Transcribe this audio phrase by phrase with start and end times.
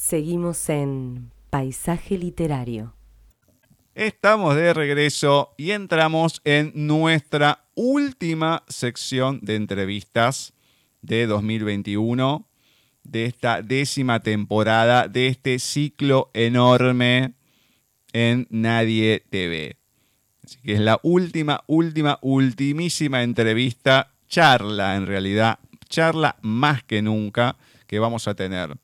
[0.00, 2.94] Seguimos en Paisaje Literario.
[3.94, 10.54] Estamos de regreso y entramos en nuestra última sección de entrevistas
[11.02, 12.48] de 2021,
[13.04, 17.34] de esta décima temporada, de este ciclo enorme
[18.14, 19.76] en Nadie TV.
[20.42, 25.58] Así que es la última, última, ultimísima entrevista, charla en realidad,
[25.90, 28.78] charla más que nunca que vamos a tener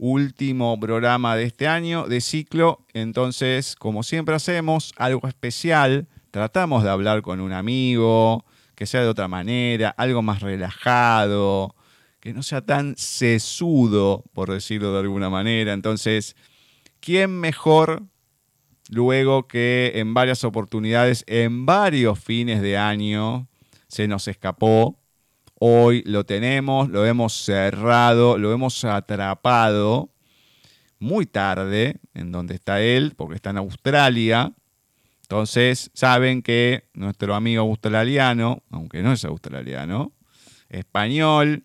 [0.00, 2.86] último programa de este año de ciclo.
[2.94, 6.08] Entonces, como siempre hacemos, algo especial.
[6.30, 11.74] Tratamos de hablar con un amigo, que sea de otra manera, algo más relajado,
[12.18, 15.74] que no sea tan sesudo, por decirlo de alguna manera.
[15.74, 16.34] Entonces,
[17.00, 18.04] ¿quién mejor
[18.88, 23.48] luego que en varias oportunidades, en varios fines de año,
[23.86, 24.99] se nos escapó
[25.62, 30.08] Hoy lo tenemos, lo hemos cerrado, lo hemos atrapado
[30.98, 34.54] muy tarde en donde está él, porque está en Australia.
[35.20, 40.12] Entonces saben que nuestro amigo australiano, aunque no es australiano,
[40.70, 41.64] español,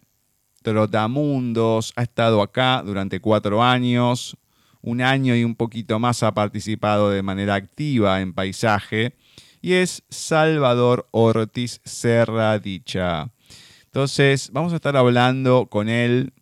[0.62, 4.36] Trotamundos, ha estado acá durante cuatro años,
[4.82, 9.16] un año y un poquito más ha participado de manera activa en paisaje,
[9.62, 13.32] y es Salvador Ortiz Serradicha.
[13.96, 16.34] Entonces, vamos a estar hablando con él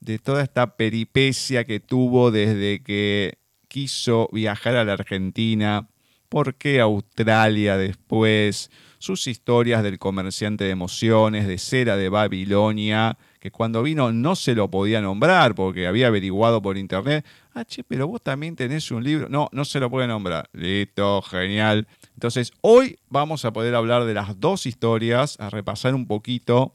[0.00, 5.88] de toda esta peripecia que tuvo desde que quiso viajar a la Argentina,
[6.28, 13.52] por qué Australia después, sus historias del comerciante de emociones, de cera de Babilonia, que
[13.52, 17.24] cuando vino no se lo podía nombrar porque había averiguado por internet.
[17.54, 19.28] Ah, che, pero vos también tenés un libro.
[19.28, 20.50] No, no se lo puede nombrar.
[20.52, 21.86] Listo, genial.
[22.14, 26.74] Entonces, hoy vamos a poder hablar de las dos historias, a repasar un poquito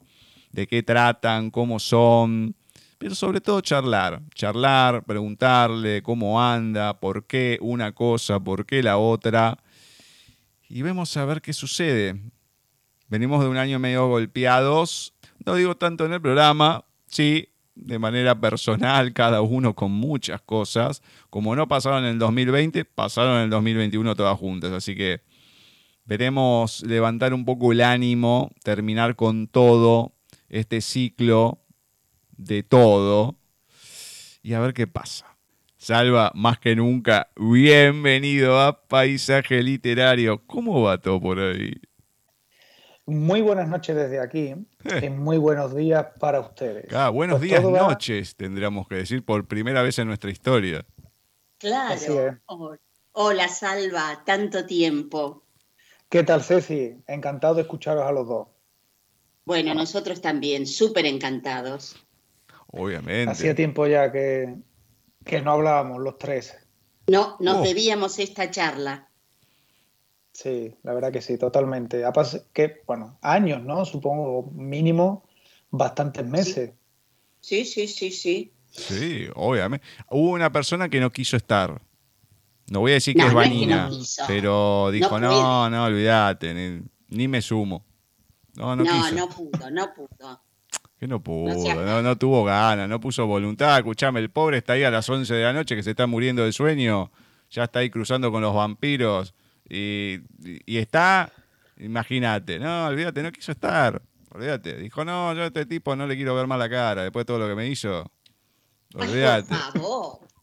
[0.52, 2.55] de qué tratan, cómo son,
[2.97, 8.97] pero sobre todo charlar, charlar, preguntarle cómo anda, por qué una cosa, por qué la
[8.97, 9.57] otra,
[10.69, 12.22] y vemos a ver qué sucede.
[13.07, 15.13] Venimos de un año medio golpeados,
[15.45, 21.01] no digo tanto en el programa, sí, de manera personal, cada uno con muchas cosas.
[21.29, 24.72] Como no pasaron en el 2020, pasaron en el 2021 todas juntas.
[24.72, 25.22] Así que
[26.06, 30.13] veremos levantar un poco el ánimo, terminar con todo
[30.51, 31.59] este ciclo
[32.38, 33.38] de todo
[34.44, 35.38] y a ver qué pasa.
[35.78, 40.45] Salva, más que nunca, bienvenido a Paisaje Literario.
[40.45, 41.73] ¿Cómo va todo por ahí?
[43.06, 44.53] Muy buenas noches desde aquí
[45.01, 46.94] y muy buenos días para ustedes.
[46.94, 50.85] Ah, buenos pues días, noches, tendríamos que decir, por primera vez en nuestra historia.
[51.57, 52.39] Claro.
[53.13, 55.44] Hola, Salva, tanto tiempo.
[56.09, 57.01] ¿Qué tal, Ceci?
[57.07, 58.47] Encantado de escucharos a los dos.
[59.46, 61.96] Bueno, nosotros también, súper encantados.
[62.68, 63.31] Obviamente.
[63.31, 64.56] Hacía tiempo ya que,
[65.25, 66.56] que no hablábamos los tres.
[67.07, 69.09] No, nos debíamos esta charla.
[70.31, 72.06] Sí, la verdad que sí, totalmente.
[72.06, 72.13] Ha
[72.53, 73.84] que, bueno, años, ¿no?
[73.84, 75.28] Supongo, mínimo,
[75.72, 76.72] bastantes meses.
[77.41, 78.53] Sí, sí, sí, sí.
[78.69, 79.85] Sí, obviamente.
[80.09, 81.81] Hubo una persona que no quiso estar.
[82.68, 83.90] No voy a decir que es Vanina,
[84.28, 87.84] pero dijo, no, no, olvídate, ni me sumo.
[88.61, 90.41] No, no, no, pudo, no pudo.
[90.99, 93.79] Que no pudo, no, tuvo ganas, no puso voluntad.
[93.79, 96.45] Escuchame, el pobre está ahí a las 11 de la noche que se está muriendo
[96.45, 97.11] de sueño,
[97.50, 99.33] ya está ahí cruzando con los vampiros
[99.67, 100.21] y,
[100.67, 101.31] está,
[101.77, 104.77] imagínate, no, olvídate, no quiso estar, olvídate.
[104.77, 107.25] Dijo, no, yo a este tipo no le quiero ver más la cara después de
[107.25, 108.11] todo lo que me hizo.
[108.94, 109.55] Olvídate.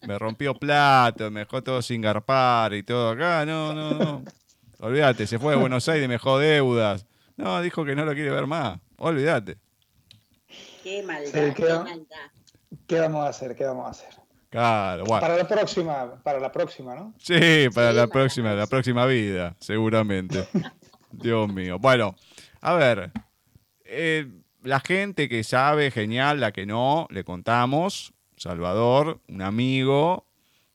[0.09, 4.25] Me rompió plato, me dejó todo sin garpar y todo acá, no, no, no.
[4.81, 7.07] Olvídate, se fue de Buenos Aires y me dejó deudas.
[7.39, 8.81] No, dijo que no lo quiere ver más.
[8.99, 9.57] Olvídate.
[10.83, 12.17] Qué maldad, qué, maldad.
[12.87, 13.55] ¿Qué vamos a hacer?
[13.55, 14.09] ¿Qué vamos a hacer?
[14.51, 15.21] Claro, bueno.
[15.21, 17.15] Para la próxima, para la próxima, ¿no?
[17.19, 20.49] Sí, para la próxima, la próxima vida, seguramente.
[21.13, 21.79] Dios mío.
[21.79, 22.17] Bueno,
[22.61, 23.13] a ver.
[23.85, 24.27] Eh,
[24.65, 28.13] la gente que sabe, genial, la que no, le contamos.
[28.37, 30.27] Salvador, un amigo,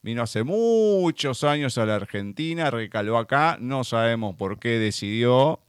[0.01, 5.59] vino hace muchos años a la Argentina, recaló acá, no sabemos por qué decidió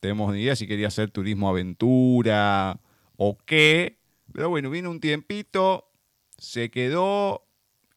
[0.00, 2.80] tenemos ni idea si quería hacer turismo aventura
[3.16, 3.98] o qué.
[4.32, 5.90] Pero bueno, vino un tiempito,
[6.38, 7.46] se quedó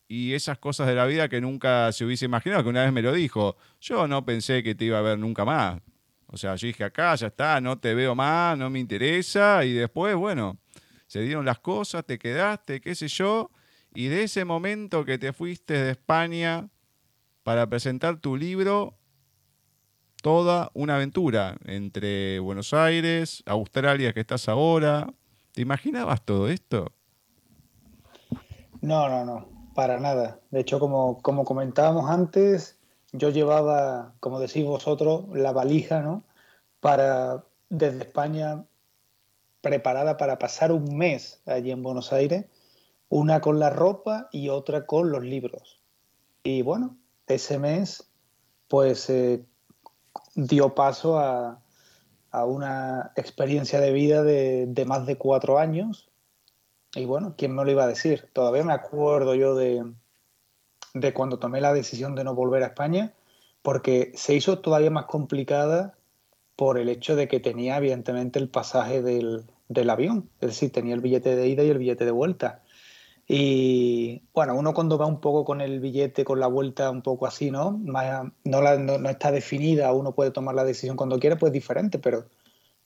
[0.07, 3.01] y esas cosas de la vida que nunca se hubiese imaginado, que una vez me
[3.01, 3.55] lo dijo.
[3.79, 5.81] Yo no pensé que te iba a ver nunca más.
[6.27, 9.63] O sea, yo dije acá, ya está, no te veo más, no me interesa.
[9.65, 10.57] Y después, bueno,
[11.07, 13.51] se dieron las cosas, te quedaste, qué sé yo.
[13.95, 16.69] Y de ese momento que te fuiste de España
[17.43, 18.97] para presentar tu libro,
[20.23, 25.13] toda una aventura entre Buenos Aires, Australia, que estás ahora.
[25.51, 26.93] ¿Te imaginabas todo esto?
[28.81, 29.49] No, no, no.
[29.75, 30.39] para nada.
[30.49, 32.79] De hecho, como, como comentábamos antes,
[33.11, 36.23] yo llevaba, como decís vosotros, la valija, ¿no?
[36.79, 38.63] Para, desde España,
[39.59, 42.45] preparada para pasar un mes allí en Buenos Aires,
[43.09, 45.81] una con la ropa y otra con los libros.
[46.43, 46.95] Y bueno,
[47.27, 48.09] ese mes,
[48.69, 49.45] pues eh,
[50.35, 51.61] dio paso a,
[52.31, 56.09] a, una experiencia de vida de, de más de cuatro años.
[56.95, 58.29] Y bueno, ¿quién me lo iba a decir?
[58.33, 59.83] Todavía me acuerdo yo de,
[60.93, 63.13] de cuando tomé la decisión de no volver a España,
[63.61, 65.95] porque se hizo todavía más complicada
[66.55, 70.93] por el hecho de que tenía evidentemente el pasaje del, del avión, es decir, tenía
[70.93, 72.62] el billete de ida y el billete de vuelta.
[73.27, 77.25] Y bueno, uno cuando va un poco con el billete, con la vuelta un poco
[77.25, 77.79] así, ¿no?
[77.83, 82.27] no, no, está definida, uno puede tomar la decisión cuando quiere, pues diferente, pero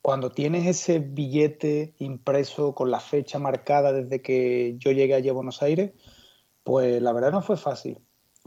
[0.01, 5.33] cuando tienes ese billete impreso con la fecha marcada desde que yo llegué allí a
[5.33, 5.91] Buenos Aires,
[6.63, 7.99] pues la verdad no fue fácil.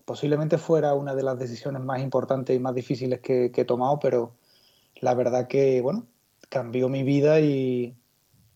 [0.05, 4.37] Posiblemente fuera una de las decisiones más importantes y más difíciles que, he tomado, pero
[5.01, 6.07] la verdad que, bueno,
[6.49, 7.97] cambió mi vida y,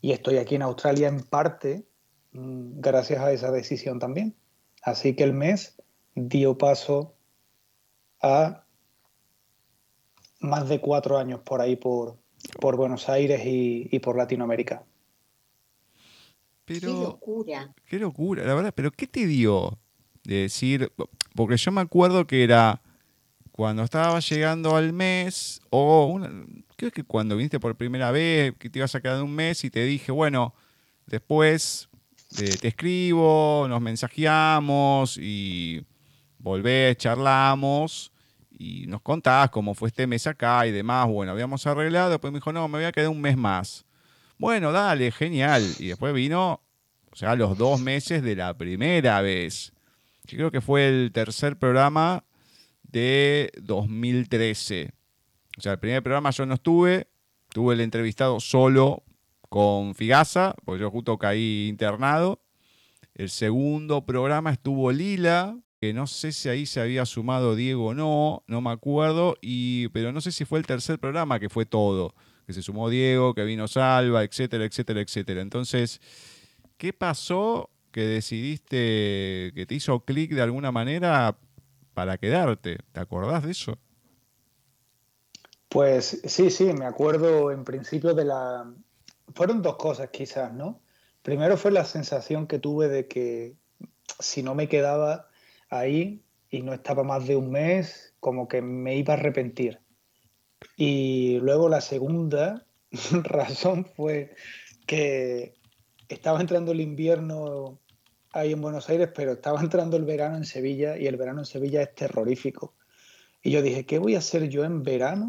[0.01, 1.87] estoy aquí en Australia en parte
[2.35, 4.35] gracias a esa decisión también.
[4.83, 5.81] Así que el mes
[6.15, 7.15] dio paso
[8.21, 8.67] a
[10.41, 12.19] más de cuatro años por ahí por,
[12.61, 14.85] por Buenos Aires y por Latinoamérica
[16.65, 17.75] qué locura.
[17.87, 18.73] Qué locura, la verdad.
[18.75, 19.79] Pero ¿qué te dio
[20.25, 20.93] de decir?
[21.35, 22.81] Porque yo me acuerdo que era
[23.53, 26.21] cuando estaba llegando al mes, o
[26.77, 29.71] creo que cuando viniste por primera vez, que te ibas a quedar un mes y
[29.71, 30.55] te dije, bueno,
[31.07, 31.89] después
[32.35, 35.85] te escribo, nos mensajeamos y
[36.39, 38.13] volvés, charlamos
[38.51, 41.09] y nos contás cómo fue este mes acá y demás.
[41.09, 43.85] Bueno, habíamos arreglado, después me dijo, no, me voy a quedar un mes más.
[44.39, 45.65] Bueno, dale, genial.
[45.79, 46.61] Y después vino,
[47.11, 49.73] o sea, los dos meses de la primera vez.
[50.25, 52.25] Yo creo que fue el tercer programa
[52.83, 54.93] de 2013.
[55.57, 57.09] O sea, el primer programa yo no estuve,
[57.51, 59.05] tuve el entrevistado solo
[59.55, 62.41] con Figasa, porque yo justo caí internado.
[63.15, 67.95] El segundo programa estuvo Lila, que no sé si ahí se había sumado Diego o
[67.95, 71.67] no, no me acuerdo, y, pero no sé si fue el tercer programa que fue
[71.67, 75.41] todo que se sumó Diego, que vino Salva, etcétera, etcétera, etcétera.
[75.41, 76.01] Entonces,
[76.77, 81.39] ¿qué pasó que decidiste, que te hizo clic de alguna manera
[81.95, 82.79] para quedarte?
[82.91, 83.79] ¿Te acordás de eso?
[85.69, 88.75] Pues sí, sí, me acuerdo en principio de la...
[89.35, 90.81] Fueron dos cosas quizás, ¿no?
[91.23, 93.57] Primero fue la sensación que tuve de que
[94.19, 95.29] si no me quedaba
[95.71, 99.81] ahí y no estaba más de un mes, como que me iba a arrepentir.
[100.77, 102.67] Y luego la segunda
[103.23, 104.35] razón fue
[104.87, 105.55] que
[106.09, 107.81] estaba entrando el invierno
[108.33, 111.47] ahí en Buenos Aires, pero estaba entrando el verano en Sevilla y el verano en
[111.47, 112.75] Sevilla es terrorífico.
[113.43, 115.27] Y yo dije, ¿qué voy a hacer yo en verano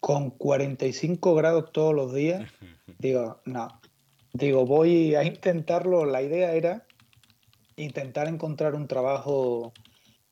[0.00, 2.50] con 45 grados todos los días?
[2.98, 3.80] Digo, no.
[4.32, 6.04] Digo, voy a intentarlo.
[6.04, 6.86] La idea era
[7.76, 9.72] intentar encontrar un trabajo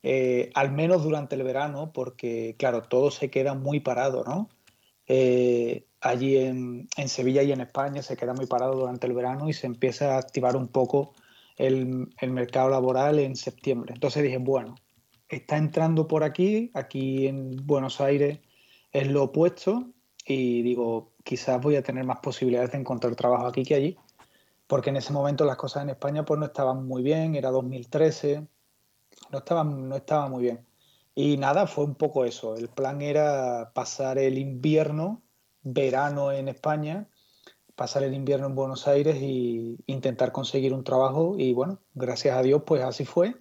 [0.03, 4.49] eh, al menos durante el verano, porque claro, todo se queda muy parado, ¿no?
[5.07, 9.53] Eh, allí en, Sevilla y en España se queda muy parado durante el verano y
[9.53, 11.13] se empieza a activar un poco
[11.57, 13.93] el, mercado laboral en septiembre.
[13.95, 14.75] Entonces dije, bueno,
[15.27, 18.39] está entrando por aquí, aquí en Buenos Aires
[18.95, 19.91] es lo opuesto
[20.25, 23.97] y digo, quizás voy a tener más posibilidades de encontrar trabajo aquí que allí,
[24.67, 28.47] porque en ese momento las cosas en España pues no estaban muy bien, era 2013,
[29.31, 30.65] no estaba, no estaba muy bien.
[31.13, 32.55] Y nada, fue un poco eso.
[32.55, 35.21] El plan era pasar el invierno,
[35.61, 37.09] verano en España,
[37.75, 41.35] pasar el invierno en Buenos Aires e intentar conseguir un trabajo.
[41.37, 43.35] Y bueno, gracias a Dios, pues así fue.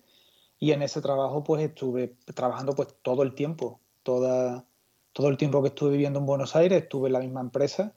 [0.59, 3.81] Y en ese trabajo, pues estuve trabajando pues todo el tiempo.
[4.03, 4.67] Toda,
[5.15, 7.95] todo el tiempo que estuve viviendo en Buenos Aires, estuve en la misma empresa,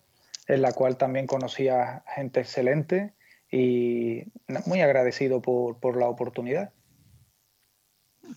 [0.47, 3.13] en la cual también conocía gente excelente
[3.51, 4.23] y
[4.65, 6.71] muy agradecido por, por la oportunidad.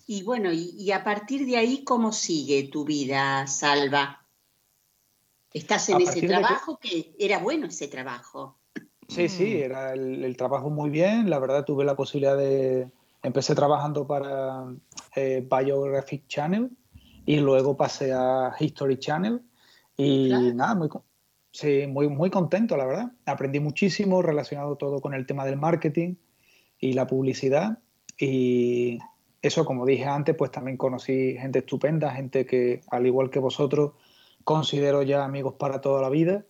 [0.07, 4.25] Y bueno, y, a partir de ahí, ¿cómo sigue tu vida, Salva?
[5.53, 6.79] ¿Estás en ese trabajo?
[6.81, 7.13] Que...
[7.19, 8.57] era bueno ese trabajo.
[9.09, 9.63] Sí, sí, mm.
[9.65, 11.29] era el, trabajo muy bien.
[11.29, 12.89] La verdad, tuve la posibilidad de.
[13.23, 14.65] Empecé trabajando para
[15.17, 16.71] eh, Biographic Channel
[17.27, 19.41] y luego pasé a History Channel.
[19.97, 20.89] Y nada, muy,
[21.53, 23.13] sí, muy, muy contento, la verdad.
[23.27, 26.15] Aprendí muchísimo relacionado todo con el tema del marketing
[26.79, 27.79] y la publicidad.
[28.19, 28.99] Y
[29.43, 33.93] eso, como dije antes, pues también conocí gente estupenda, gente que, al igual que vosotros,
[34.45, 36.45] considero ya amigos para toda la vida.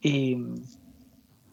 [0.00, 0.38] Y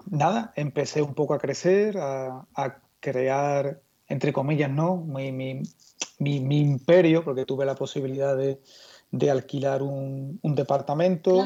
[0.09, 4.97] nada, empecé un poco a crecer, a, crear entre comillas, ¿no?
[4.97, 5.61] Mi, mi,
[6.27, 11.43] imperio, porque tuve la posibilidad de, alquilar un, departamento.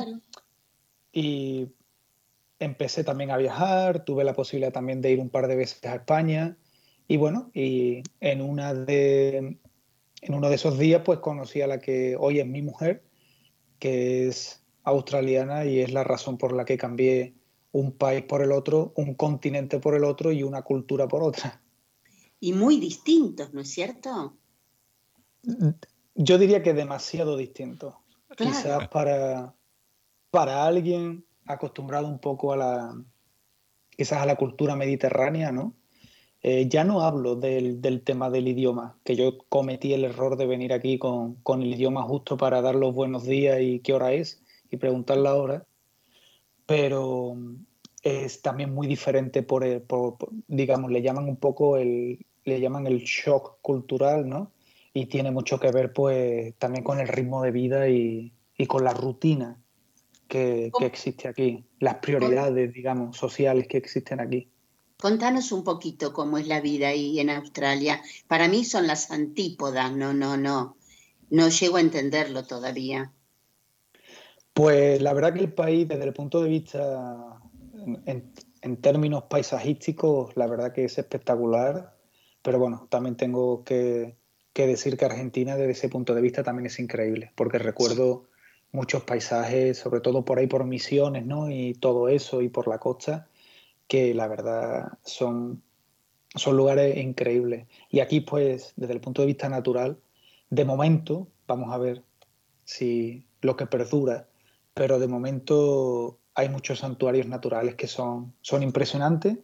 [1.11, 1.69] Y
[2.59, 5.95] empecé también a viajar, tuve la posibilidad también de ir un par de veces a
[5.95, 6.57] España.
[7.07, 9.57] Y bueno, y en, una de,
[10.21, 13.03] en uno de esos días pues conocí a la que hoy es mi mujer,
[13.79, 17.33] que es australiana y es la razón por la que cambié
[17.71, 21.61] un país por el otro, un continente por el otro y una cultura por otra.
[22.39, 24.37] Y muy distintos, ¿no es cierto?
[26.15, 27.95] Yo diría que demasiado distintos.
[28.35, 29.55] Quizás para,
[30.31, 33.03] para alguien acostumbrado un poco a la,
[33.89, 35.73] quizás a la cultura mediterránea, ¿no?
[36.43, 40.71] Eh, ya no hablo del, tema del idioma, que yo cometí el error de venir
[40.71, 44.43] aquí con, con, el idioma justo para dar los buenos días y qué hora es
[44.69, 45.65] y preguntar la hora,
[46.65, 47.35] pero
[48.03, 49.65] es también muy diferente por,
[50.47, 54.51] digamos, le llaman un poco el, le llaman el shock cultural, ¿no?
[54.97, 58.33] Y tiene mucho que ver, pues, también con el ritmo de vida y,
[58.67, 59.61] con la rutina
[60.27, 64.49] que, que, existe aquí, las prioridades, digamos, sociales que existen aquí.
[64.99, 68.01] Contanos un poquito cómo es la vida ahí en Australia.
[68.27, 70.77] Para mí son las antípodas, no, no, no.
[71.29, 73.11] No llego a entenderlo todavía.
[74.53, 77.39] Pues la verdad que el país, desde el punto de vista
[78.05, 81.95] en, términos paisajísticos, la verdad que es espectacular,
[82.41, 84.17] pero bueno, también tengo que,
[84.65, 88.25] decir que Argentina desde ese punto de vista también es increíble, porque recuerdo
[88.71, 91.51] muchos paisajes, sobre todo por ahí por Misiones, ¿no?
[91.51, 93.27] Y todo eso, y por la costa,
[93.87, 95.61] que la verdad son,
[96.35, 97.67] son lugares increíbles.
[97.89, 99.99] Y aquí, pues, desde el punto de vista natural,
[100.49, 102.03] de momento, vamos a ver
[102.63, 104.27] si lo que perdura,
[104.73, 109.37] pero de momento hay muchos santuarios naturales que son, son impresionantes.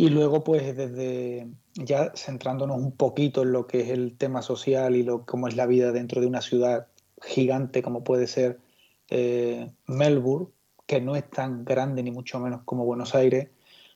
[0.00, 4.94] Y luego, pues desde ya centrándonos un poquito en lo que es el tema social
[4.94, 6.86] y lo, cómo es la vida dentro de una ciudad
[7.20, 8.60] gigante como puede ser
[9.08, 10.50] eh, Melbourne,
[10.86, 13.48] que no es tan grande ni mucho menos como Buenos Aires,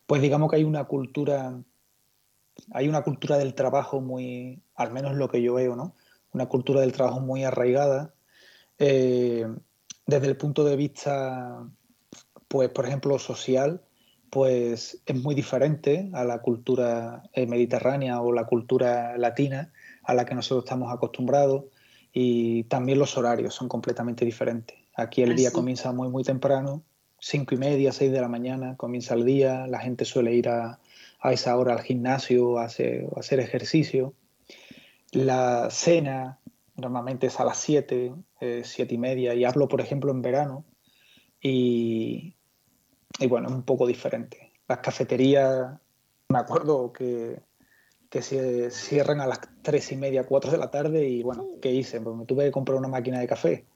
[0.05, 1.63] pues digamos que hay una cultura,
[2.73, 5.95] hay una cultura del trabajo muy, al menos lo que yo veo, ¿no?
[6.33, 8.13] Una cultura del trabajo muy arraigada.
[8.81, 9.47] Eh,
[10.05, 11.65] desde el punto de vista
[12.49, 13.83] pues por ejemplo social,
[14.33, 19.71] pues es muy diferente a la cultura eh, mediterránea o la cultura latina
[20.05, 21.65] a la que nosotros estamos acostumbrados
[22.15, 24.79] y también los horarios son completamente diferentes.
[24.97, 26.83] Aquí el ah, día comienza muy muy temprano,
[27.19, 30.81] cinco y media, seis de la mañana comienza el día, la gente suele ir a,
[31.25, 34.15] esa hora al gimnasio a hacer, a hacer ejercicio.
[35.11, 36.39] La cena
[36.75, 40.65] normalmente es a las siete, eh, siete y media y hablo por ejemplo en verano
[41.39, 42.35] y,
[43.19, 44.53] y bueno, es un poco diferente.
[44.69, 45.79] Las cafeterías,
[46.29, 47.43] me acuerdo que,
[48.09, 51.73] que se cierran a las tres y media, cuatro de la tarde y bueno, ¿qué
[51.73, 52.01] hice?
[52.01, 53.67] Pues me tuve que comprar una máquina de café.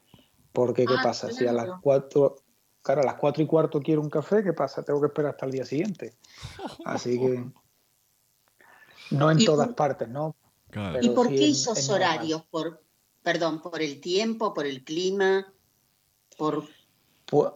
[0.52, 1.31] Porque, ¿qué ah, pasa?
[1.31, 2.37] Si a las cuatro,
[2.83, 4.83] claro, a las cuatro y cuarto quiero un café, ¿qué pasa?
[4.83, 6.14] Tengo que esperar hasta el día siguiente.
[6.85, 7.45] Así que
[9.11, 10.35] no en todas partes, ¿no?
[11.00, 12.43] ¿Y por qué esos horarios?
[12.50, 12.83] Por,
[13.23, 15.52] perdón, por el tiempo, por el clima,
[16.37, 16.64] por...
[17.26, 17.52] Pues,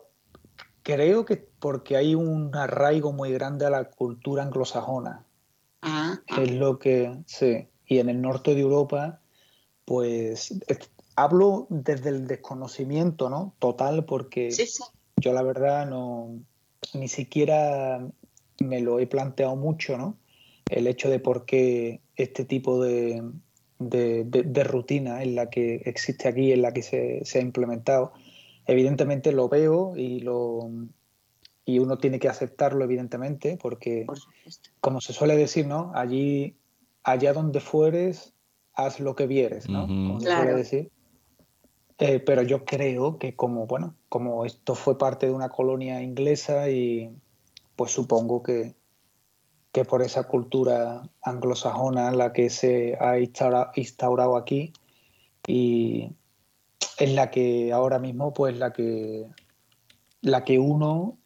[0.95, 5.25] Creo que porque hay un arraigo muy grande a la cultura anglosajona.
[5.83, 7.69] Ah, es lo que sí.
[7.87, 9.21] Y en el norte de Europa,
[9.85, 10.53] pues
[11.15, 13.55] hablo desde el desconocimiento, ¿no?
[13.61, 14.51] Total, porque
[15.17, 16.41] yo la verdad no
[16.95, 18.05] ni siquiera
[18.59, 20.17] me lo he planteado mucho, ¿no?
[20.69, 23.23] El hecho de por qué este tipo de,
[23.79, 28.13] de, rutina en la que existe aquí, en la que se, se ha implementado
[28.71, 30.71] evidentemente lo veo y lo
[31.65, 34.07] y uno tiene que aceptarlo evidentemente porque
[34.81, 36.57] como se suele decir no allí
[37.03, 38.33] allá donde fueres
[38.75, 40.91] haz lo que vieres no como se suele decir.
[41.99, 46.71] Eh, pero yo creo que como bueno como esto fue parte de una colonia inglesa
[46.71, 47.11] y
[47.75, 48.77] pues supongo que
[49.73, 54.73] que por esa cultura anglosajona la que se ha instaurado aquí
[55.47, 56.13] y
[57.01, 59.27] es la que ahora mismo, pues la que,
[60.21, 61.19] la que uno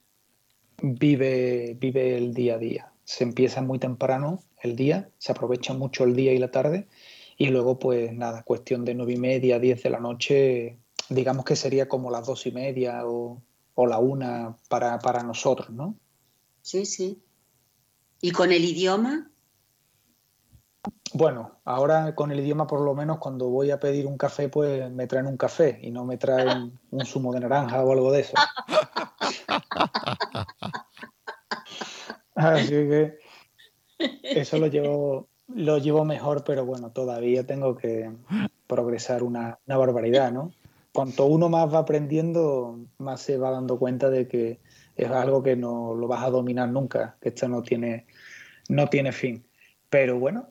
[0.80, 2.92] vive, vive el día a día.
[3.04, 6.86] Se empieza muy temprano el día, se aprovecha mucho el día y la tarde,
[7.36, 10.78] y luego, pues nada, cuestión de nueve y media, diez de la noche,
[11.10, 13.42] digamos que sería como las dos y media o,
[13.74, 15.96] o la una para, para nosotros, ¿no?
[16.62, 17.20] Sí, sí.
[18.20, 19.28] ¿Y con el idioma?
[21.12, 24.90] Bueno, ahora con el idioma por lo menos cuando voy a pedir un café pues
[24.90, 28.20] me traen un café y no me traen un zumo de naranja o algo de
[28.20, 28.34] eso.
[32.34, 33.18] Así que
[34.24, 38.10] eso lo llevo, lo llevo mejor, pero bueno, todavía tengo que
[38.66, 40.52] progresar una, barbaridad, ¿no?
[40.92, 44.60] Cuanto uno más va aprendiendo, más se va dando cuenta de que
[44.96, 48.06] es algo que no lo vas a dominar nunca, que esto no tiene,
[48.68, 49.44] no tiene fin.
[49.90, 50.48] Pero bueno,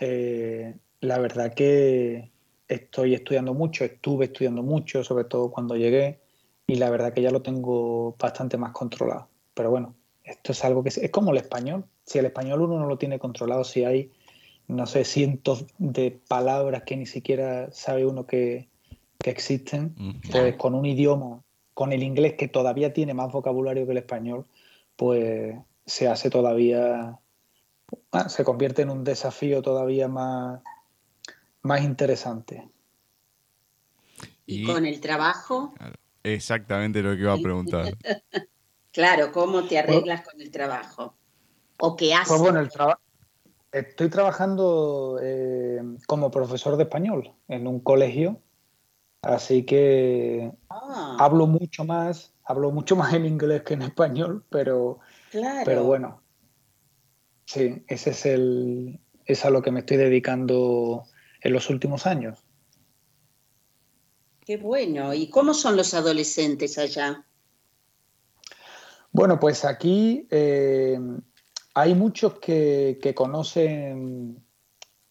[0.00, 2.30] eh, la verdad que
[2.68, 6.20] estoy estudiando mucho, estuve estudiando mucho, sobre todo cuando llegué,
[6.66, 9.28] y la verdad que ya lo tengo bastante más controlado.
[9.54, 11.84] Pero bueno, esto es algo que es, como el español.
[12.04, 14.10] Si el español uno no lo tiene controlado, si hay,
[14.66, 18.68] no sé, cientos de palabras que ni siquiera sabe uno que,
[19.24, 21.42] existen, pues con un idioma,
[21.74, 24.46] con el inglés que todavía tiene más vocabulario que el español,
[24.94, 27.18] pues se hace todavía,
[28.28, 30.60] se convierte en un desafío todavía más,
[31.62, 32.68] más interesante.
[34.46, 35.74] ¿Y, con el trabajo?
[36.22, 37.96] exactamente lo que iba a preguntar.
[38.92, 41.14] claro, ¿cómo te arreglas con el trabajo?
[41.78, 42.28] ¿O qué haces?
[42.28, 42.70] Pues bueno, el
[43.72, 48.40] estoy trabajando eh, como profesor de español en un colegio,
[49.22, 51.16] así que ah.
[51.20, 55.00] hablo mucho más, hablo mucho más en inglés que en español, pero,
[55.64, 56.22] pero bueno,
[57.46, 61.04] sí, ese es el, es a lo que me estoy dedicando
[61.40, 62.44] en los últimos años.
[64.44, 65.12] Qué bueno.
[65.12, 67.24] ¿Y cómo son los adolescentes allá?
[69.10, 71.00] Bueno, pues aquí eh,
[71.74, 74.44] hay muchos que, conocen,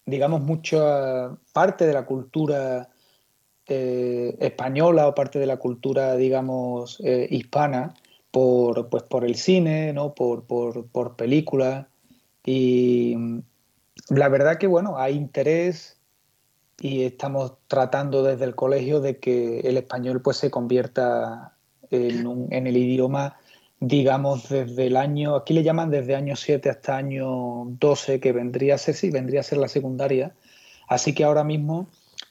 [0.05, 2.89] digamos, mucha parte de la cultura
[3.67, 7.93] eh, española o parte de la cultura, digamos, eh, hispana
[8.31, 10.13] por, pues, por el cine, ¿no?
[10.13, 11.87] por, por, por películas.
[12.45, 13.15] Y
[14.09, 15.99] la verdad que, bueno, hay interés
[16.79, 21.55] y estamos tratando desde el colegio de que el español pues se convierta
[21.89, 23.37] en, el idioma,
[23.79, 28.75] digamos, desde el año, aquí le llaman desde año 7 hasta año 12, que vendría
[28.75, 30.35] a ser, sí, vendría a ser la secundaria.
[30.87, 31.87] Así que ahora mismo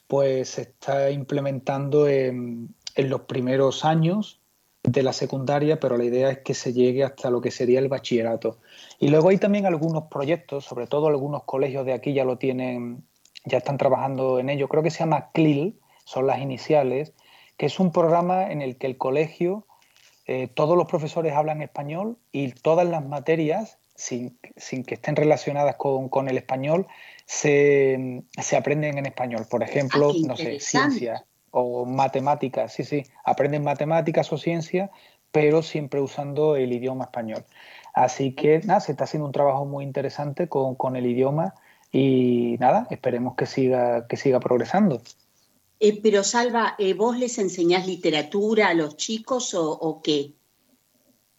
[0.07, 4.39] pues se está implementando en, en los primeros años
[4.87, 7.87] de la secundaria, pero la idea es que se llegue hasta lo que sería el
[7.87, 8.59] bachillerato.
[8.99, 13.03] Y luego hay también algunos proyectos, sobre todo algunos colegios de aquí ya lo tienen
[13.45, 14.67] ya están trabajando en ello.
[14.67, 17.13] Creo que se llama CLIL, son las iniciales,
[17.57, 19.67] que es un programa en el que el colegio,
[20.25, 26.27] eh, todos los profesores hablan español y todas las materias, sin, que estén relacionadas con,
[26.27, 26.87] el español,
[27.25, 28.23] se,
[28.57, 29.45] aprenden en español.
[29.49, 31.25] Por ejemplo, ah, no sé, ciencia
[31.57, 34.91] o matemáticas, sí, sí, aprenden matemáticas o ciencia,
[35.31, 37.45] pero siempre usando el idioma español.
[37.93, 41.53] Así que nada, se está haciendo un trabajo muy interesante con, con el idioma
[41.93, 45.01] y nada, esperemos que siga, que siga progresando.
[45.79, 50.33] Eh, pero Salva, eh, ¿vos les enseñás literatura a los chicos o, qué?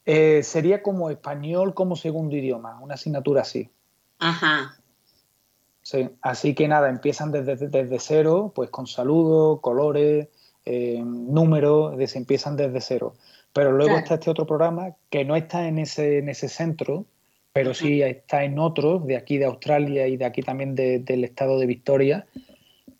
[0.07, 3.69] Eh, sería como español como segundo idioma, una asignatura así.
[4.19, 4.79] Ajá.
[5.87, 10.27] Sí, así que nada, empiezan desde, desde cero, pues con saludos, colores,
[10.67, 13.15] números, empiezan desde cero.
[13.53, 17.05] Pero luego está este otro programa que no está en ese, en ese centro,
[17.53, 21.57] pero sí está en otros, de aquí de Australia y de aquí también del estado
[21.61, 22.27] de Victoria,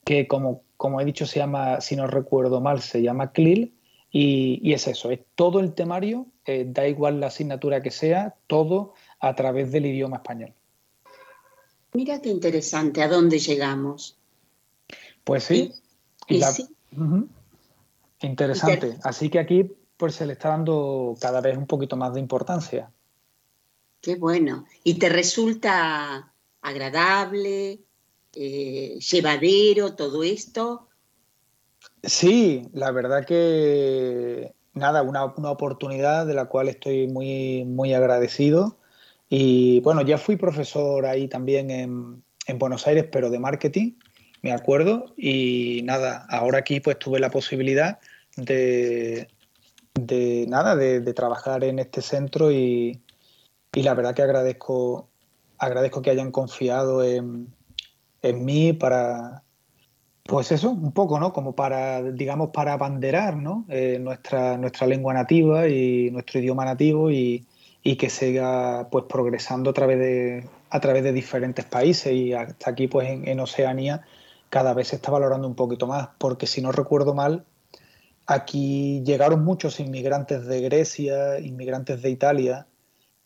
[0.05, 3.75] que como, como he dicho se llama, si no recuerdo mal, se llama CLIL,
[4.13, 8.95] y, es eso, es todo el temario, eh, da igual la asignatura que sea, todo
[9.19, 10.55] a través del idioma español.
[11.97, 14.19] Mira qué interesante, ¿a dónde llegamos?
[15.25, 15.73] Pues sí.
[18.21, 18.99] Interesante.
[19.03, 22.93] Así que aquí pues se le está dando cada vez un poquito más de importancia.
[24.03, 24.67] Qué bueno.
[24.85, 27.81] ¿Y te resulta agradable,
[28.35, 30.89] eh, llevadero todo esto?
[32.03, 38.77] Sí, la verdad que nada, una, oportunidad de la cual estoy muy, muy agradecido.
[39.29, 42.23] Y bueno, ya fui profesor ahí también en,
[42.59, 43.95] Buenos Aires, pero de marketing,
[44.43, 45.15] me acuerdo.
[45.17, 47.99] Y nada, ahora aquí pues tuve la posibilidad
[48.37, 49.29] de,
[49.95, 53.01] de nada, de trabajar en este centro y,
[53.77, 55.11] y la verdad que agradezco,
[55.59, 57.55] agradezco que hayan confiado en,
[58.23, 59.43] mí para,
[60.25, 61.35] pues eso, un poco, ¿no?
[61.35, 63.67] Como para, digamos, para abanderar, ¿no?
[63.69, 67.47] Eh, nuestra, nuestra lengua nativa y nuestro idioma nativo y,
[67.95, 72.89] que siga, pues, progresando a través de, a través de diferentes países y hasta aquí,
[72.89, 74.03] pues, en, Oceanía
[74.51, 77.45] cada vez se está valorando un poquito más, porque si no recuerdo mal,
[78.27, 82.67] aquí llegaron muchos inmigrantes de Grecia, inmigrantes de Italia,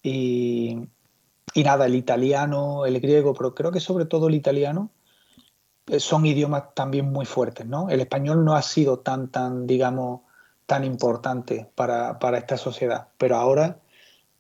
[0.03, 0.89] y,
[1.57, 4.91] nada, el italiano, el griego, pero creo que sobre todo el italiano
[5.87, 7.89] eh, son idiomas también muy fuertes, ¿no?
[7.91, 10.21] El español no ha sido tan, tan, digamos,
[10.71, 13.81] tan importante para, esta sociedad, pero ahora,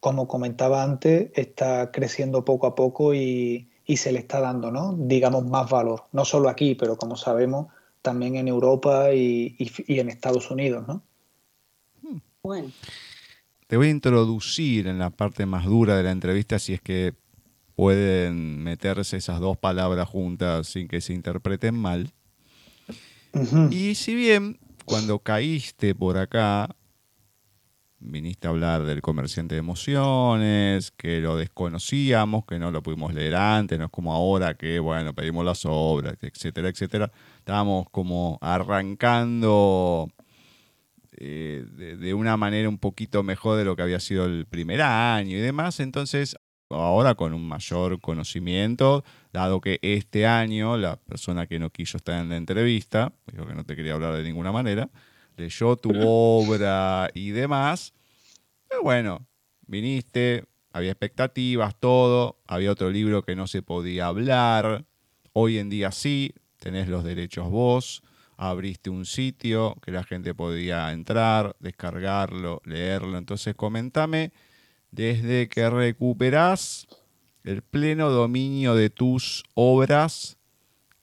[0.00, 4.94] como comentaba antes, está creciendo poco a poco y, y se le está dando, ¿no?
[4.96, 6.04] digamos, más valor.
[6.12, 7.66] No solo aquí, pero como sabemos,
[8.02, 9.56] también en Europa y,
[9.88, 10.86] en Estados Unidos.
[10.86, 11.02] ¿no?
[12.42, 12.70] Bueno.
[13.66, 17.14] Te voy a introducir en la parte más dura de la entrevista si es que
[17.76, 22.12] pueden meterse esas dos palabras juntas sin que se interpreten mal.
[23.70, 26.76] Y si bien cuando caíste por acá,
[28.00, 33.36] viniste a hablar del comerciante de emociones, que lo desconocíamos, que no lo pudimos leer
[33.36, 37.12] antes, no es como ahora que, bueno, pedimos las obras, etcétera, etcétera.
[37.38, 40.08] Estábamos como arrancando
[41.22, 45.36] eh, de, una manera un poquito mejor de lo que había sido el primer año
[45.36, 45.78] y demás.
[45.80, 46.36] Entonces,
[46.70, 52.20] ahora con un mayor conocimiento, dado que este año la persona que no quiso estar
[52.20, 54.88] en la entrevista, que no te quería hablar de ninguna manera,
[55.40, 57.92] leyó tu obra y demás.
[58.68, 59.26] Pero bueno,
[59.66, 64.84] viniste, había expectativas, todo, había otro libro que no se podía hablar,
[65.32, 68.02] hoy en día sí, tenés los derechos vos,
[68.36, 74.32] abriste un sitio que la gente podía entrar, descargarlo, leerlo, entonces comentame
[74.90, 76.86] desde que recuperás
[77.44, 80.36] el pleno dominio de tus obras,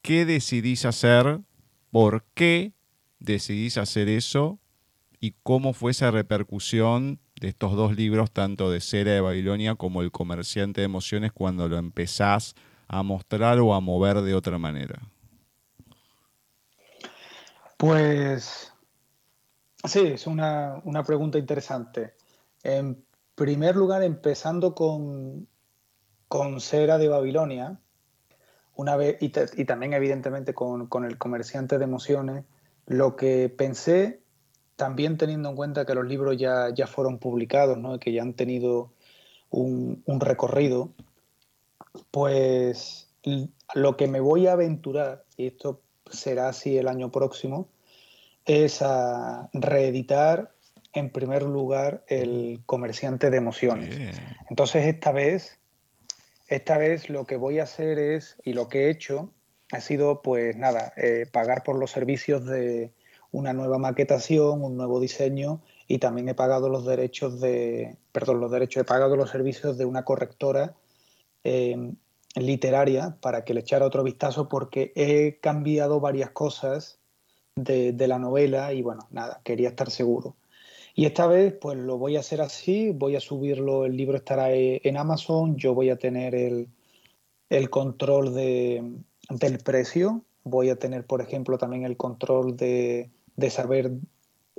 [0.01, 1.41] ¿qué decidís hacer?
[1.89, 2.73] ¿Por qué
[3.19, 4.59] decidís hacer eso?
[5.19, 10.01] ¿Y cómo fue esa repercusión de estos dos libros, tanto de Cera de Babilonia como
[10.01, 12.55] El comerciante de emociones, cuando lo empezás
[12.87, 15.01] a mostrar o a mover de otra manera?
[17.77, 18.73] Pues
[19.83, 22.13] sí, es una, pregunta interesante.
[22.63, 23.03] En
[23.35, 25.47] primer lugar, empezando con,
[26.27, 27.79] con Cera de Babilonia,
[28.75, 29.29] una vez, y,
[29.65, 32.45] también evidentemente con, el comerciante de emociones,
[32.87, 34.21] lo que pensé,
[34.77, 37.99] también teniendo en cuenta que los libros ya, ya fueron publicados, ¿no?
[37.99, 38.93] que ya han tenido
[39.49, 40.93] un, recorrido,
[42.11, 43.09] pues
[43.75, 47.67] lo que me voy a aventurar, y esto será así el año próximo,
[48.45, 50.53] es a reeditar
[50.93, 54.19] en primer lugar el comerciante de emociones.
[54.49, 55.59] Entonces esta vez,
[56.47, 59.33] esta vez lo que voy a hacer es, y lo que he hecho,
[59.71, 62.91] ha sido pues nada, eh, pagar por los servicios de
[63.31, 68.51] una nueva maquetación, un nuevo diseño y también he pagado los derechos de, perdón, los
[68.51, 70.75] derechos, he pagado los servicios de una correctora
[71.43, 71.93] eh,
[72.35, 76.99] literaria para que le echara otro vistazo porque he cambiado varias cosas
[77.55, 80.35] de, la novela y bueno, nada, quería estar seguro.
[80.95, 84.51] Y esta vez, pues lo voy a hacer así, voy a subirlo, el libro estará
[84.51, 86.69] e, en Amazon, yo voy a tener el,
[87.69, 88.83] control de,
[89.29, 93.11] del precio, voy a tener, por ejemplo, también el control de,
[93.49, 93.91] saber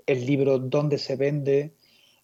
[0.07, 1.75] el libro dónde se vende,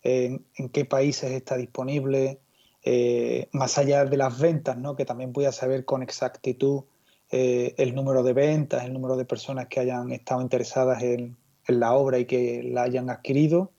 [0.02, 2.40] en, qué países está disponible,
[2.82, 4.94] eh, más allá de las ventas, ¿no?
[4.94, 6.84] que también voy a saber con exactitud
[7.30, 11.80] eh, el número de ventas, el número de personas que hayan estado interesadas en, en
[11.80, 13.72] la obra y que la hayan adquirido.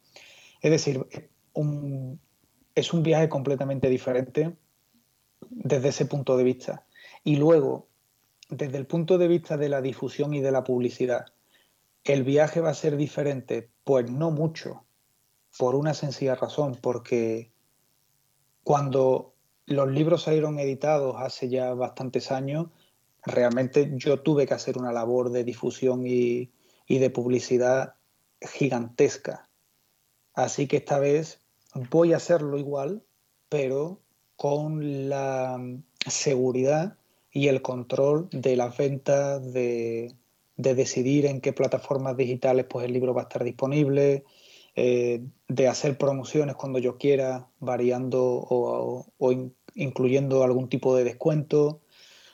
[0.61, 1.05] Es decir,
[2.73, 4.55] es un viaje completamente diferente
[5.49, 6.85] desde ese punto de vista.
[7.23, 7.87] Y luego,
[8.49, 11.25] desde el punto de vista de la difusión y de la publicidad,
[12.03, 13.69] ¿el viaje va a ser diferente?
[13.83, 14.85] Pues no mucho,
[15.57, 17.51] por una sencilla razón, porque
[18.63, 19.33] cuando
[19.65, 22.67] los libros salieron editados hace ya bastantes años,
[23.23, 26.51] realmente yo tuve que hacer una labor de difusión y,
[26.87, 27.95] y de publicidad
[28.41, 29.49] gigantesca.
[30.33, 31.41] Así que esta vez
[31.89, 33.03] voy a hacerlo igual,
[33.49, 34.01] pero
[34.35, 35.59] con la
[36.07, 36.97] seguridad
[37.35, 40.15] y el control de las ventas, de,
[40.55, 44.23] decidir en qué plataformas digitales pues, el libro va a estar disponible,
[44.73, 49.05] eh, de hacer promociones cuando yo quiera, variando o,
[49.73, 51.81] incluyendo algún tipo de descuento.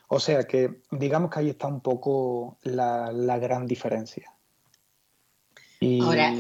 [0.08, 4.32] O sea que digamos que ahí está un poco la, gran diferencia.
[6.04, 6.32] Ahora,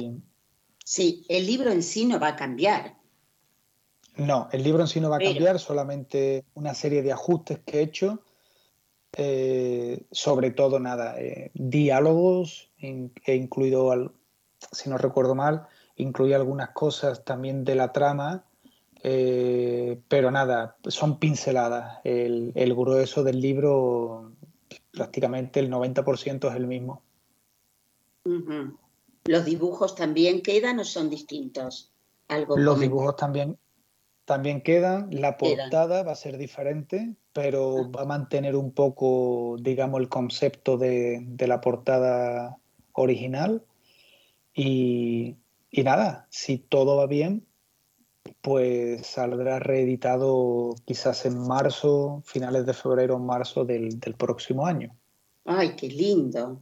[0.86, 2.98] Sí, el libro en sí no va a cambiar.
[4.18, 7.80] No, el libro en sí no va a cambiar, solamente una serie de ajustes que
[7.80, 8.22] he hecho.
[9.18, 14.14] Eh, sobre todo, nada, eh, diálogos, he incluido,
[14.72, 18.46] si no recuerdo mal, incluí algunas cosas también de la trama,
[19.04, 22.00] eh, pero nada, son pinceladas.
[22.04, 24.32] El, grueso del libro,
[24.92, 27.02] prácticamente el 90% es el mismo.
[29.26, 31.92] ¿Los dibujos también quedan o son distintos?
[32.28, 33.58] ¿Algo Los dibujos también,
[34.26, 35.10] también quedan.
[35.12, 37.92] La portada va a ser diferente, pero ah.
[37.96, 42.58] va a mantener un poco, digamos, el concepto de, la portada
[42.94, 43.64] original.
[44.54, 45.36] Y,
[45.72, 47.46] nada, si todo va bien,
[48.42, 54.96] pues saldrá reeditado quizás en marzo, finales de febrero o marzo del, próximo año.
[55.46, 56.62] Ay, qué lindo.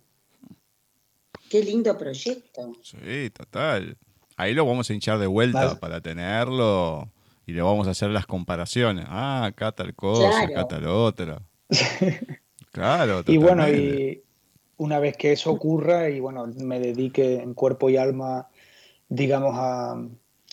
[1.49, 2.73] Qué lindo proyecto.
[2.83, 3.97] Sí, total.
[4.37, 7.09] Ahí lo vamos a hinchar de vuelta para tenerlo
[7.49, 9.05] y le vamos a hacer las comparaciones.
[9.07, 11.41] Ah, acá tal cosa, acá tal otra.
[12.71, 13.23] claro.
[13.25, 14.21] Y bueno, y
[14.77, 18.49] una vez que eso ocurra y bueno, me dedique en cuerpo y alma,
[19.07, 19.57] digamos,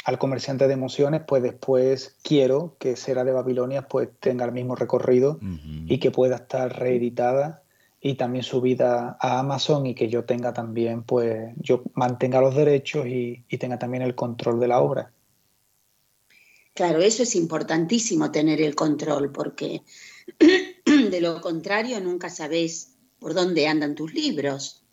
[0.05, 4.75] al comerciante de emociones, pues después quiero que Sera de Babilonia pues tenga el mismo
[4.75, 5.39] recorrido
[5.87, 7.63] y que pueda estar reeditada
[8.01, 13.07] y también subida a Amazon y que yo tenga también, pues yo mantenga los derechos
[13.07, 15.13] y, y tenga también el control de la obra.
[16.77, 19.81] Claro, eso es importantísimo tener el control porque
[20.85, 24.85] de lo contrario nunca sabes por dónde andan tus libros.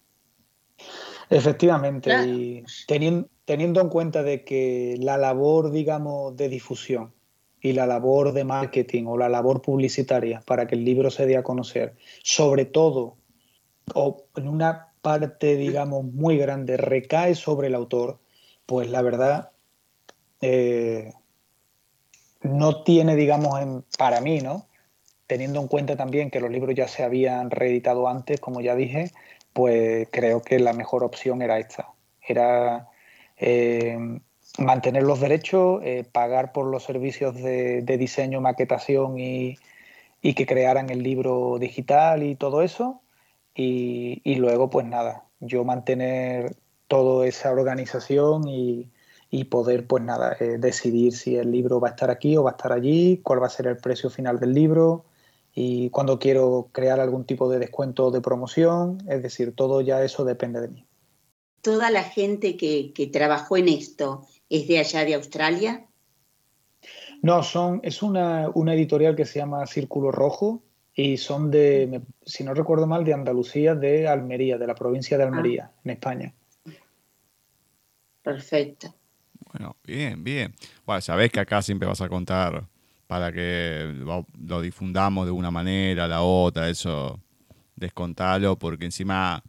[1.30, 7.14] Efectivamente, y teniendo, teniendo en cuenta de que la labor, digamos, de difusión
[7.60, 11.36] y la labor de marketing o la labor publicitaria para que el libro se dé
[11.36, 13.18] a conocer, sobre todo,
[13.94, 18.20] o en una parte, digamos, muy grande, recae sobre el autor,
[18.66, 19.52] pues la verdad
[20.40, 21.12] eh,
[22.44, 24.68] no tiene, digamos, en, para mí, ¿no?
[25.34, 29.12] teniendo en cuenta también que los libros ya se habían reeditado antes, como ya dije,
[29.54, 31.90] pues creo que la mejor opción era esta.
[32.22, 32.90] Era
[33.38, 33.98] eh,
[34.60, 39.58] mantener los derechos, eh, pagar por los servicios de, diseño, maquetación y,
[40.22, 43.02] que crearan el libro digital y todo eso.
[43.56, 46.56] Y, luego, pues nada, yo mantener
[46.88, 48.92] toda esa organización y,
[49.46, 52.54] poder, pues nada, eh, decidir si el libro va a estar aquí o va a
[52.54, 55.06] estar allí, cuál va a ser el precio final del libro,
[55.56, 60.26] y cuando quiero crear algún tipo de descuento de promoción, es decir, todo ya eso
[60.26, 60.86] depende de mí.
[61.62, 65.86] ¿Toda la gente que, trabajó en esto es de allá de Australia?
[67.22, 70.62] No, son, es una, editorial que se llama Círculo Rojo
[70.94, 75.24] y son de, si no recuerdo mal, de Andalucía, de Almería, de la provincia de
[75.24, 75.80] Almería, ah.
[75.86, 76.34] en España.
[78.22, 78.94] Perfecto.
[79.54, 80.54] Bueno, bien, bien.
[80.86, 82.68] Bueno, sabés que acá siempre vas a contar
[83.08, 87.20] para que lo, difundamos de una manera, la otra, eso
[87.76, 89.44] descontalo, porque encima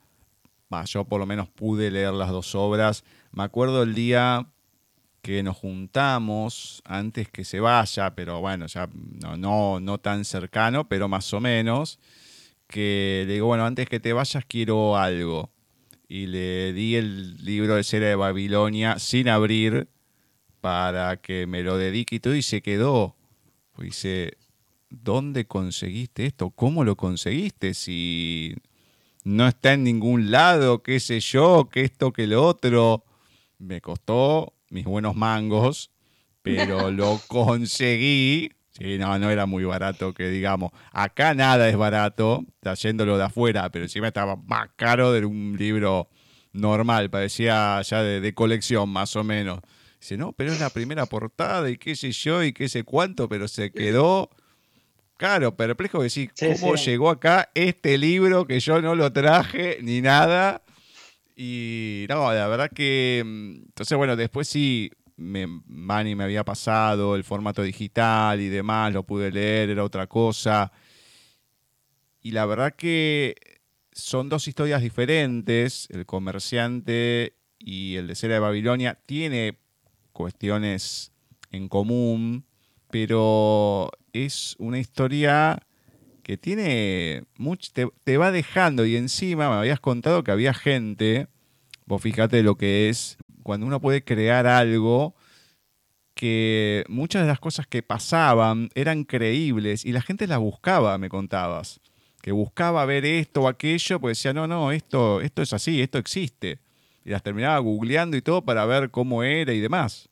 [0.86, 3.04] yo por lo menos pude leer las dos obras.
[3.32, 4.46] Me acuerdo el día
[5.22, 10.86] que nos juntamos antes que se vaya, pero bueno, ya no, no, no tan cercano,
[10.88, 11.98] pero más o menos,
[12.66, 15.50] que le digo, bueno, antes que te vayas quiero algo.
[16.08, 19.88] Y le di el libro de Cera de Babilonia sin abrir
[20.64, 23.14] para que me lo dedique y todo, y se quedó
[23.74, 24.38] pues dice,
[24.88, 26.48] ¿dónde conseguiste esto?
[26.48, 27.74] ¿Cómo lo conseguiste?
[27.74, 28.54] Si
[29.24, 33.04] no está en ningún lado, qué sé yo, que esto, que lo otro.
[33.58, 35.90] Me costó mis buenos mangos,
[36.40, 38.52] pero lo conseguí.
[38.70, 40.70] Sí, no, no era muy barato, que digamos.
[40.92, 46.08] Acá nada es barato, trayéndolo de afuera, pero encima estaba más caro de un libro
[46.54, 49.60] normal, parecía ya de, de colección más o menos.
[50.04, 53.26] Dice, no, pero es la primera portada y qué sé yo y qué sé cuánto,
[53.26, 54.28] pero se quedó,
[55.16, 60.02] claro, perplejo de decir, ¿cómo llegó acá este libro que yo no lo traje ni
[60.02, 60.62] nada?
[61.34, 67.16] Y no, la verdad que, mm, entonces bueno, después sí, me, Manny me había pasado
[67.16, 70.70] el formato digital y demás, lo pude leer, era otra cosa.
[72.20, 73.36] Y la verdad que
[73.90, 78.98] son dos historias diferentes, el comerciante y el de Cera de Babilonia.
[79.06, 79.63] Tiene
[80.14, 81.12] cuestiones
[81.50, 82.46] en común,
[82.90, 85.58] pero es una historia
[86.22, 87.70] que tiene mucho,
[88.04, 91.26] te, va dejando y encima me habías contado que había gente,
[91.84, 95.14] vos fíjate lo que es, cuando uno puede crear algo
[96.14, 101.10] que muchas de las cosas que pasaban eran creíbles y la gente las buscaba, me
[101.10, 101.80] contabas,
[102.22, 105.98] que buscaba ver esto o aquello, pues decía, no, no, esto, esto es así, esto
[105.98, 106.63] existe
[107.04, 110.08] y las terminaba googleando y todo para ver cómo era y demás.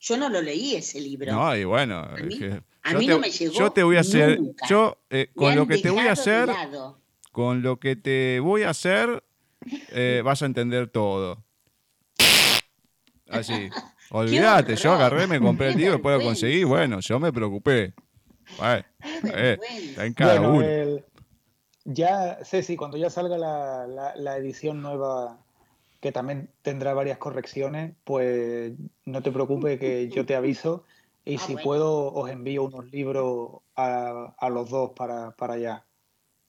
[0.00, 1.30] Yo no lo leí ese libro.
[1.30, 3.52] No, y bueno, a mí, no me llegó.
[3.52, 6.48] Yo te voy a hacer, yo eh, con lo que te voy a hacer,
[7.32, 9.22] con lo que te voy a hacer,
[9.90, 11.44] eh, vas a entender todo.
[13.28, 13.68] Así.
[14.12, 16.66] Olvídate, yo agarré, me compré el libro, puedo conseguir.
[16.66, 17.94] Bueno, yo me preocupé.
[18.60, 20.66] eh, está en cada uno.
[21.84, 25.38] ya, Ceci, cuando ya salga la, la edición nueva
[26.00, 28.72] que también tendrá varias correcciones, pues
[29.04, 30.84] no te preocupes que yo te aviso
[31.24, 35.84] y ah, si puedo os envío unos libros a, los dos para, allá.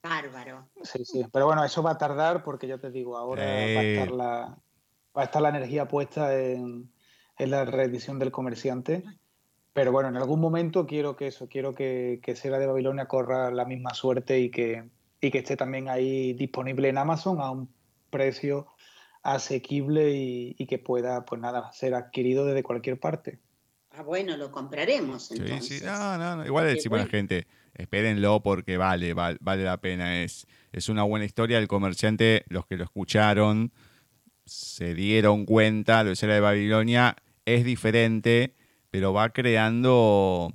[0.03, 0.67] Bárbaro.
[0.83, 3.83] Sí, sí, pero bueno, eso va a tardar porque ya te digo, ahora va, a
[3.83, 4.57] estar la,
[5.15, 6.91] va a estar la energía puesta en,
[7.37, 9.03] es la reedición del comerciante.
[9.73, 13.51] Pero bueno, en algún momento quiero que eso, quiero que, que Sega de Babilonia corra
[13.51, 14.89] la misma suerte y que,
[15.21, 17.69] y que esté también ahí disponible en Amazon a un
[18.09, 18.67] precio
[19.23, 23.39] asequible y, y que pueda, pues nada, ser adquirido desde cualquier parte.
[23.91, 25.65] Ah, bueno, lo compraremos entonces.
[25.65, 29.63] Sí, sí, no, no, igual le decimos a la gente, espérenlo porque vale, vale, vale
[29.63, 33.73] la pena, es, es una buena historia, el comerciante, los que lo escucharon,
[34.45, 38.55] se dieron cuenta, lo de Babilonia es diferente,
[38.89, 40.53] pero va creando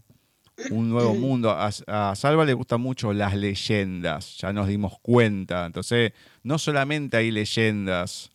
[0.70, 1.50] un nuevo mundo.
[1.50, 5.66] A, Salva le gustan mucho las leyendas, ya nos dimos cuenta.
[5.66, 8.30] Entonces, no solamente hay leyendas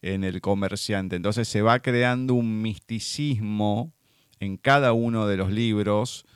[0.00, 3.92] en el comerciante, entonces se va creando un misticismo
[4.40, 6.26] en cada uno de los libros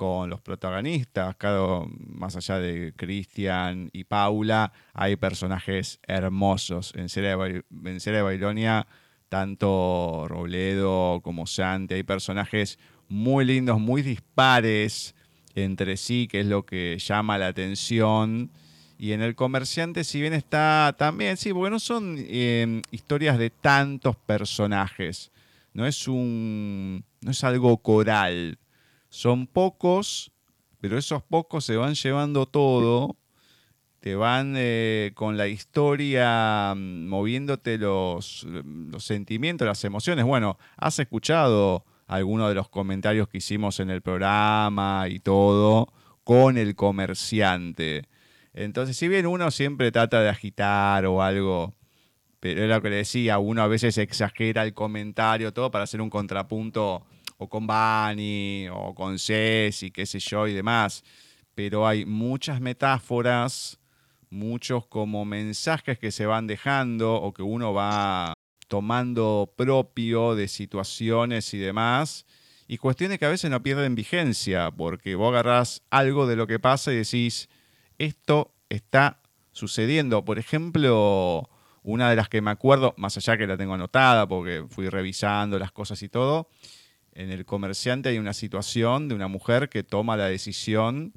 [0.00, 6.94] con los protagonistas, cada, más allá de Cristian y Paula, hay personajes hermosos.
[6.96, 8.86] En Serie de, de Babilonia,
[9.28, 15.14] tanto Robledo como Santi, hay personajes muy lindos, muy dispares
[15.54, 18.50] entre sí, que es lo que llama la atención.
[19.02, 23.48] Y en el comerciante, si bien está también, sí, porque no son em, historias de
[23.48, 25.32] tantos personajes.
[25.72, 27.02] No es un.
[27.22, 28.58] no es algo coral.
[29.08, 30.32] Son pocos,
[30.82, 33.16] pero esos pocos se van llevando todo.
[34.00, 40.26] Te van eh, con la historia mm, moviéndote los, los sentimientos, las emociones.
[40.26, 45.90] Bueno, has escuchado algunos de los comentarios que hicimos en el programa y todo
[46.22, 48.10] con el comerciante.
[48.60, 51.74] Entonces, si bien uno siempre trata de agitar o algo,
[52.40, 56.02] pero es lo que le decía, uno a veces exagera el comentario, todo para hacer
[56.02, 57.02] un contrapunto
[57.38, 61.02] o con Bani o con Ceci, qué sé yo y demás.
[61.54, 63.78] Pero hay muchas metáforas,
[64.28, 68.34] muchos como mensajes que se van dejando o que uno va
[68.68, 72.26] tomando propio de situaciones y demás,
[72.68, 76.58] y cuestiones que a veces no pierden vigencia, porque vos agarrás algo de lo que
[76.58, 77.48] pasa y decís,
[78.00, 79.20] esto está
[79.52, 80.24] sucediendo.
[80.24, 81.48] Por ejemplo,
[81.82, 85.58] una de las que me acuerdo, más allá que la tengo anotada, porque fui revisando
[85.58, 86.48] las cosas y todo,
[87.12, 91.12] en el comerciante hay una situación de una mujer que toma la decisión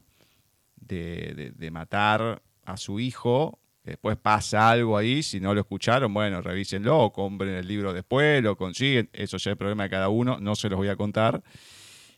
[0.75, 7.11] de, matar a su hijo Después pasa algo ahí, si no lo escucharon, bueno, revísenlo,
[7.11, 10.55] compren el libro después, lo consiguen, eso ya es el problema de cada uno, no
[10.55, 11.43] se los voy a contar.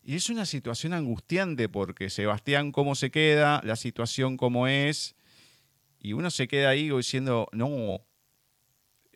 [0.08, 5.16] Y es una situación angustiante porque Sebastián cómo se queda, la situación cómo es,
[6.00, 8.06] y uno se queda ahí diciendo, no,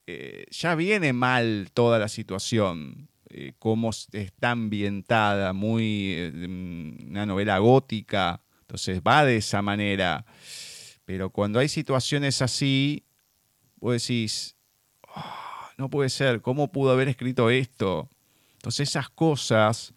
[0.07, 6.31] eh, ya viene mal toda la situación, eh, cómo está ambientada, muy eh,
[7.07, 10.25] una novela gótica, entonces va de esa manera.
[11.05, 13.05] Pero cuando hay situaciones así,
[13.75, 14.55] vos decís,
[15.07, 18.09] ah, no puede ser, ¿cómo pudo haber escrito esto?
[18.53, 19.93] Entonces esas cosas,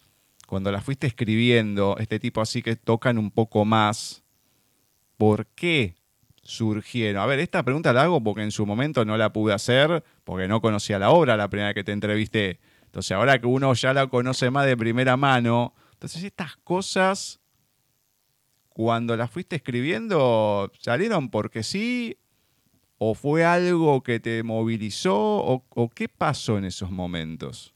[0.53, 4.23] cuando las fuiste escribiendo, este tipo así que tocan un poco más,
[5.17, 5.95] ¿por qué
[6.43, 7.23] surgieron?
[7.23, 10.47] A ver, esta pregunta la hago porque en su momento no la pude hacer, porque
[10.47, 12.59] no conocía la obra la primera que te entrevisté.
[12.85, 17.39] Entonces ahora que uno ya la conoce más de primera mano, entonces estas cosas
[18.69, 22.19] cuando las fuiste escribiendo, salieron porque sí,
[22.99, 27.73] o fue algo que te movilizó, o, qué pasó en esos momentos?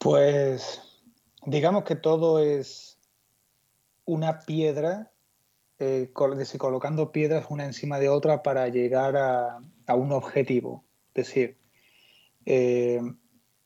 [0.00, 0.80] Pues
[1.44, 2.98] digamos que todo es
[4.06, 5.12] una piedra,
[5.78, 9.60] eh, colocando piedras una encima de otra para llegar a,
[9.94, 10.86] un objetivo.
[11.08, 11.58] Es decir,
[12.46, 13.02] eh,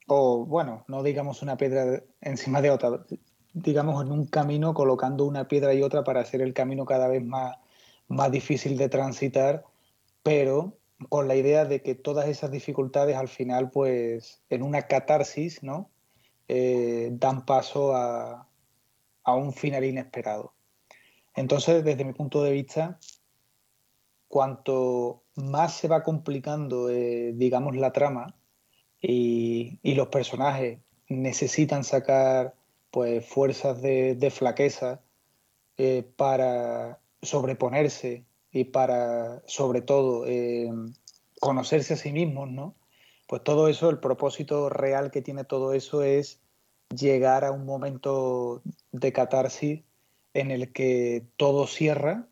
[0.07, 3.05] o bueno, no digamos una piedra encima de otra,
[3.53, 7.23] digamos, en un camino colocando una piedra y otra para hacer el camino cada vez
[7.23, 7.55] más,
[8.09, 9.63] más difícil de transitar,
[10.21, 15.63] pero con la idea de que todas esas dificultades al final, pues, en una catarsis,
[15.63, 15.91] ¿no?
[16.47, 18.47] Eh, dan paso a,
[19.25, 20.53] un final inesperado.
[21.35, 22.99] Entonces, desde mi punto de vista,
[24.27, 28.35] cuanto más se va complicando, eh, digamos, la trama
[29.01, 30.79] y, y, los personajes
[31.09, 32.55] necesitan sacar
[32.91, 35.01] pues fuerzas de, flaqueza
[35.77, 40.25] eh, para sobreponerse y para sobre todo
[41.41, 42.75] conocerse a sí mismos, ¿no?
[43.27, 46.44] Pues todo eso, el propósito real que tiene todo eso es
[46.89, 48.61] llegar a un momento
[48.91, 49.83] de catarsis
[50.33, 52.27] en el que todo cierra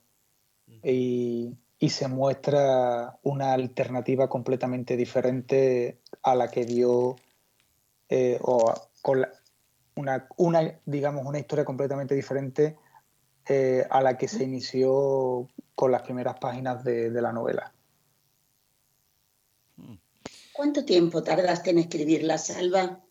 [0.83, 1.57] y,
[1.89, 7.17] se muestra una alternativa completamente diferente a la que dio
[8.07, 9.29] eh, o con la,
[9.95, 12.77] una, una, digamos, una historia completamente diferente
[13.47, 17.73] eh, a la que se inició con las primeras páginas de, la novela.
[20.53, 23.01] ¿Cuánto tiempo tardaste en escribir La Salva?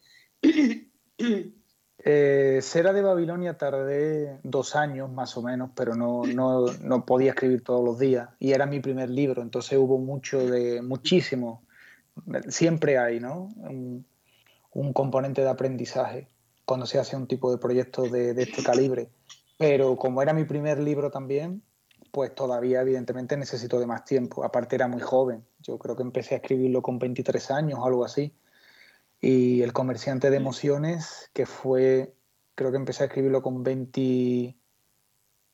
[2.04, 7.62] Eh, Cera de Babilonia tardé dos años más o menos, pero no, no, podía escribir
[7.62, 11.62] todos los días y era mi primer libro, entonces hubo mucho de, muchísimo,
[12.48, 13.50] siempre hay, ¿no?
[13.54, 14.04] Un,
[14.92, 16.26] componente de aprendizaje
[16.64, 19.08] cuando se hace un tipo de proyecto de, de este calibre,
[19.56, 21.62] pero como era mi primer libro también,
[22.10, 26.34] pues todavía evidentemente necesito de más tiempo, aparte era muy joven, yo creo que empecé
[26.34, 28.34] a escribirlo con 23 años o algo así
[29.22, 32.12] y El comerciante de emociones, que fue,
[32.56, 34.58] creo que empecé a escribirlo con 27,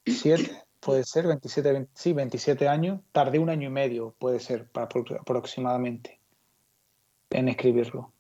[0.81, 3.03] puede ser, 27, sí, 27 años.
[3.13, 6.19] Tardé un año y medio, puede ser, aproximadamente,
[7.29, 8.15] en escribirlo.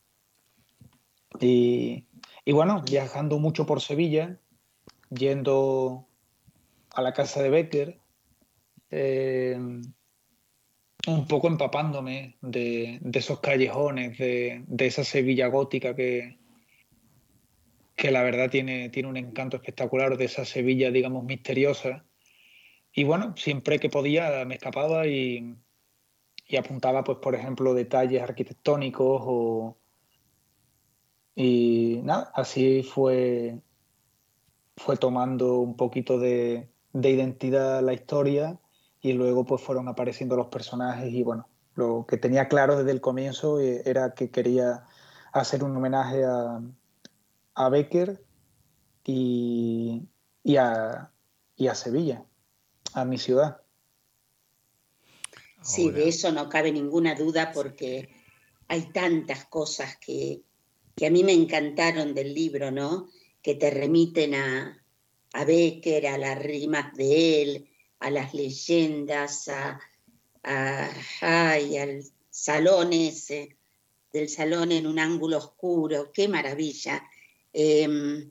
[1.41, 2.07] Y,
[2.45, 4.39] y bueno, viajando mucho por Sevilla,
[5.09, 6.07] yendo
[6.93, 7.99] a la casa de Becker,
[8.91, 9.59] eh,
[11.09, 16.39] un poco empapándome de, esos callejones, de, esa Sevilla gótica que,
[17.97, 22.05] que la verdad tiene, tiene un encanto espectacular, de esa Sevilla, digamos, misteriosa.
[22.93, 25.57] Y bueno, siempre que podía me escapaba y,
[26.59, 29.77] apuntaba, pues, por ejemplo, detalles arquitectónicos o...
[31.35, 33.61] Y nada, así fue,
[34.77, 38.59] fue tomando un poquito de, de identidad la historia
[39.01, 43.01] y luego pues fueron apareciendo los personajes y bueno, lo que tenía claro desde el
[43.01, 44.85] comienzo eh, era que quería
[45.33, 46.61] hacer un homenaje a,
[47.55, 48.21] a Becker
[49.05, 50.03] y,
[50.43, 51.11] y, a,
[51.57, 52.25] y a Sevilla,
[52.95, 53.63] a mi ciudad.
[55.63, 58.09] Sí, de eso no cabe ninguna duda porque
[58.69, 60.43] hay tantas cosas que,
[60.95, 63.09] que, a mí me encantaron del libro, ¿no?
[63.43, 64.83] Que te remiten a,
[65.33, 67.68] a Becker, a las rimas de él,
[68.01, 69.81] a las leyendas, a,
[70.43, 73.57] al salón ese,
[74.13, 77.03] del salón en un ángulo oscuro, qué maravilla.
[77.53, 78.31] Em,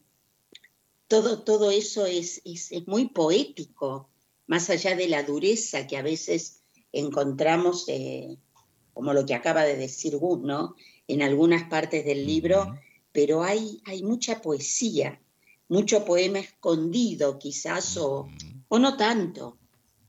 [1.08, 4.10] todo, todo eso es, es, muy poético,
[4.48, 6.62] más allá de la dureza que a veces
[6.92, 8.38] encontramos, eh,
[8.94, 10.76] como lo que acaba de decir Gus, ¿no?
[11.08, 12.76] En algunas partes del libro,
[13.12, 15.22] pero hay, hay mucha poesía,
[15.70, 18.28] mucho poema escondido quizás o,
[18.68, 19.57] o no tanto,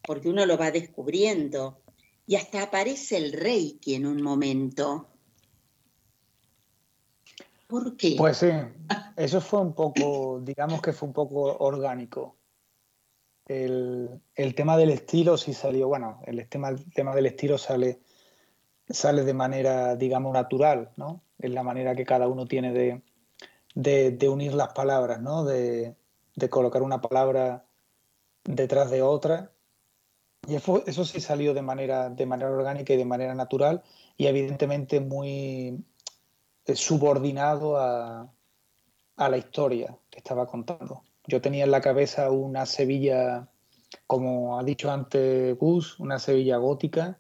[0.09, 1.83] porque uno lo va descubriendo.
[2.27, 5.07] Y hasta aparece el que en un momento.
[7.67, 8.15] ¿Por qué?
[8.17, 8.49] Pues sí,
[9.19, 12.39] eso fue un poco, digamos que fue un poco orgánico.
[13.45, 14.23] El,
[14.57, 18.01] tema del estilo sí salió, bueno, el tema, el tema del estilo sale,
[18.89, 21.23] sale de manera, digamos, natural, ¿no?
[21.39, 23.03] Es la manera que cada uno tiene de,
[23.75, 25.45] de, unir las palabras, ¿no?
[25.45, 25.97] De,
[26.35, 27.67] de, colocar una palabra
[28.45, 29.53] detrás de otra
[30.49, 33.83] y eso, sí salió de manera, de manera orgánica y de manera natural
[34.17, 35.85] y evidentemente muy
[36.65, 38.33] eh, subordinado a,
[39.17, 41.03] la historia que estaba contando.
[41.27, 43.49] Yo tenía en la cabeza una Sevilla,
[44.07, 47.19] como ha dicho antes Gus, una Sevilla gótica,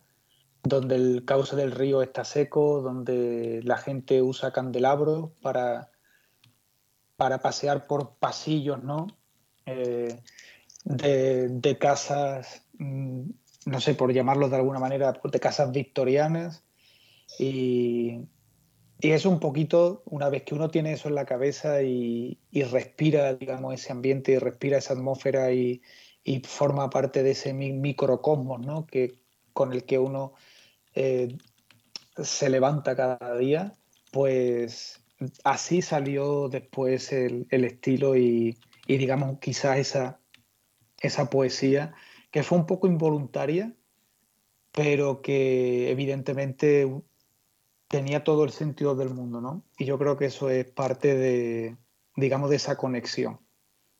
[0.62, 5.90] donde el cauce del río está seco, donde la gente usa candelabros para,
[7.16, 9.08] para pasear por pasillos, ¿no?
[9.66, 10.22] Eh,
[10.84, 16.64] de, de, casas no sé, por llamarlo de alguna manera, de casas victorianas.
[17.38, 18.20] Y,
[19.00, 23.74] es un poquito, una vez que uno tiene eso en la cabeza y, respira, digamos,
[23.74, 25.82] ese ambiente y respira esa atmósfera y,
[26.44, 28.86] forma parte de ese microcosmos, ¿no?
[28.86, 29.18] Que,
[29.54, 30.34] con el que uno
[30.94, 31.36] eh,
[32.22, 33.72] se levanta cada día,
[34.12, 35.02] pues
[35.44, 40.20] así salió después el, estilo y, digamos, quizás esa,
[41.00, 41.94] esa poesía
[42.30, 43.74] que fue un poco involuntaria,
[44.72, 46.86] pero que evidentemente
[47.88, 49.64] tenía todo el sentido del mundo, ¿no?
[49.78, 51.76] Y yo creo que eso es parte de,
[52.16, 53.40] digamos, de esa conexión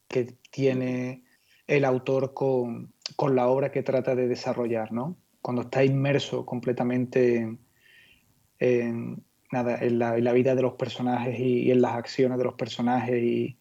[0.09, 1.25] que tiene
[1.67, 2.93] el autor con,
[3.31, 5.17] la obra que trata de desarrollar, ¿no?
[5.41, 7.59] Cuando está inmerso completamente
[8.59, 13.23] en, nada, en, la, vida de los personajes y, en las acciones de los personajes
[13.23, 13.59] y,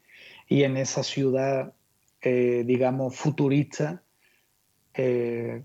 [0.50, 1.74] en esa ciudad,
[2.22, 4.04] eh, digamos, futurista
[4.98, 5.64] eh,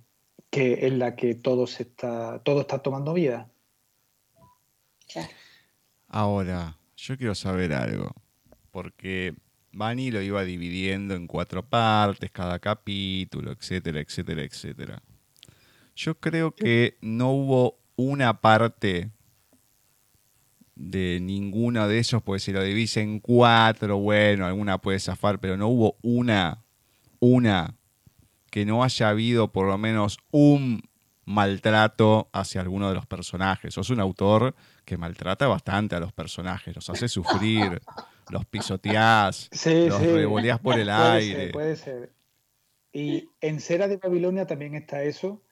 [0.51, 3.51] que en la que todo, se está, todo está tomando vida.
[6.09, 8.12] Ahora, yo quiero saber algo,
[8.70, 9.35] porque
[9.72, 15.03] Bani lo iba dividiendo en cuatro partes, cada capítulo, etcétera, etcétera, etcétera.
[15.97, 19.11] Yo creo que no hubo una parte
[20.74, 25.57] de ninguno de esos, pues si lo divise en cuatro, bueno, alguna puede zafar, pero
[25.57, 26.62] no hubo una,
[27.20, 27.74] una
[28.53, 30.83] que no haya habido por lo menos un
[31.25, 33.73] maltrato hacia alguno de los personajes.
[33.73, 37.81] Sos un autor que maltrata bastante a los personajes, los hace sufrir,
[38.29, 41.49] los pisoteás, los revoleás por el aire.
[41.49, 42.13] puede ser.
[42.93, 45.43] Y en Cera de Babilonia también está eso,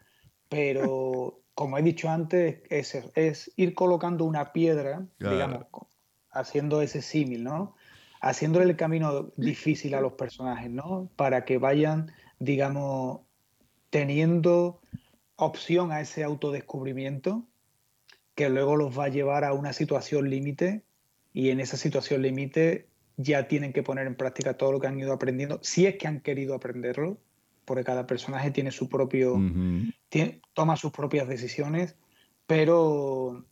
[0.51, 5.65] pero como he dicho antes, es, es ir colocando una piedra, digamos,
[6.31, 7.77] haciendo ese símil, ¿no?
[8.21, 11.09] Haciéndole el camino difícil a los personajes, ¿no?
[11.17, 13.20] Para que vayan, digamos,
[13.91, 14.80] teniendo
[15.36, 17.47] opción a ese autodescubrimiento
[18.34, 20.82] que luego los va a llevar a una situación límite
[21.32, 24.99] y en esa situación límite ya tienen que poner en práctica todo lo que han
[24.99, 27.18] ido aprendiendo, si es que han querido aprenderlo,
[27.64, 29.38] porque cada personaje tiene su propio,
[30.55, 31.97] toma sus propias decisiones,
[32.47, 33.45] pero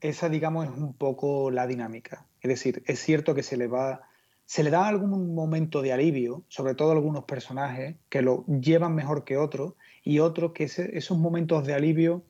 [0.00, 2.26] esa, digamos, es un poco la dinámica.
[2.40, 4.08] Es decir, es cierto que se le va,
[4.50, 8.96] se le da algún momento de alivio, sobre todo a algunos personajes que lo llevan
[8.96, 12.24] mejor que otros, y otros que esos momentos de alivio,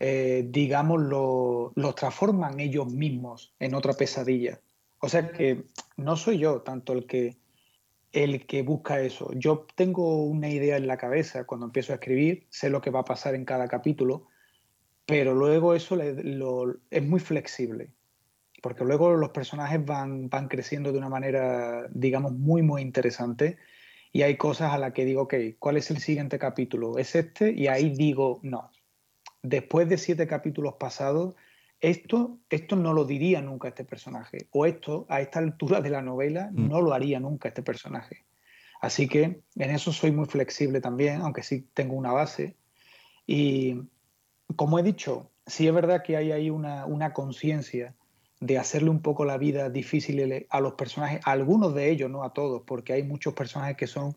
[0.00, 0.98] eh, digamos,
[1.74, 4.62] los transforman ellos mismos en otra pesadilla.
[4.98, 5.66] O sea que
[5.98, 7.36] no soy yo tanto el que
[8.12, 9.30] el que busca eso.
[9.34, 13.00] Yo tengo una idea en la cabeza cuando empiezo a escribir, sé lo que va
[13.00, 14.28] a pasar en cada capítulo,
[15.04, 17.92] pero luego eso es muy flexible,
[18.66, 23.58] porque luego los personajes van, van creciendo de una manera, digamos, muy, muy interesante.
[24.10, 26.98] Y hay cosas a las que digo, ok, ¿cuál es el siguiente capítulo?
[26.98, 28.72] Es este, y ahí digo, no.
[29.40, 31.36] Después de siete capítulos pasados,
[31.78, 36.02] esto, esto no lo diría nunca este personaje, o esto a esta altura de la
[36.02, 36.68] novela mm.
[36.68, 38.24] no lo haría nunca este personaje.
[38.80, 42.56] Así que en eso soy muy flexible también, aunque sí tengo una base.
[43.28, 43.82] Y
[44.56, 47.94] como he dicho, sí es verdad que hay ahí una, una conciencia
[48.40, 52.22] de hacerle un poco la vida difícil a los personajes, a algunos de ellos, no
[52.22, 54.16] a todos, porque hay muchos personajes que son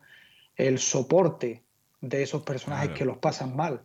[0.56, 1.64] el soporte
[2.02, 3.84] de esos personajes que los pasan mal.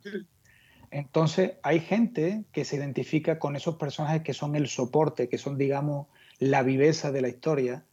[0.91, 5.57] Entonces, hay gente que se identifica con esos personajes que son el soporte, que son,
[5.57, 6.09] digamos,
[6.39, 7.85] la viveza de la historia,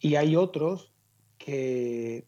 [0.00, 0.92] y hay otros
[1.38, 2.26] que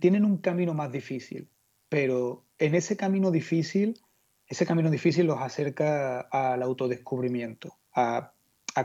[0.00, 1.48] tienen un camino más difícil,
[1.88, 4.00] pero en ese camino difícil,
[4.46, 8.32] ese camino difícil los acerca al autodescubrimiento, a,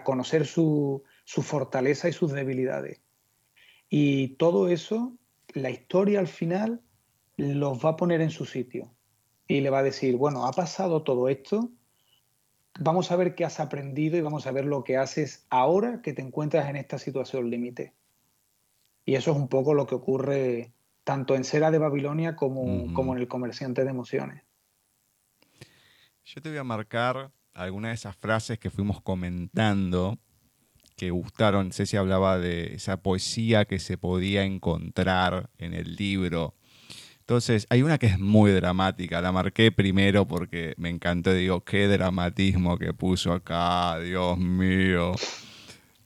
[0.03, 3.01] conocer su, su fortaleza y sus debilidades.
[3.89, 5.17] Y todo eso,
[5.53, 6.81] la historia al final
[7.37, 8.93] los va a poner en su sitio
[9.47, 11.71] y le va a decir, bueno, ha pasado todo esto,
[12.79, 16.13] vamos a ver qué has aprendido y vamos a ver lo que haces ahora que
[16.13, 17.93] te encuentras en esta situación límite.
[19.05, 20.73] Y eso es un poco lo que ocurre
[21.03, 24.43] tanto en Sera de Babilonia como, como en el comerciante de emociones.
[26.23, 30.17] Yo te voy a marcar algunas de esas frases que fuimos comentando
[30.95, 31.71] que gustaron.
[31.71, 36.55] Ceci hablaba de esa poesía que se podía encontrar en el libro
[37.31, 41.87] entonces, hay una que es muy dramática, la marqué primero porque me encantó, digo, qué
[41.87, 45.13] dramatismo que puso acá, Dios mío.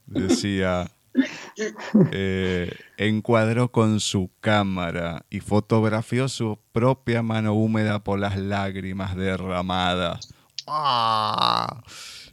[0.06, 0.88] Decía,
[2.12, 10.32] eh, encuadró con su cámara y fotografió su propia mano húmeda por las lágrimas derramadas.
[10.66, 11.82] ¡Ah!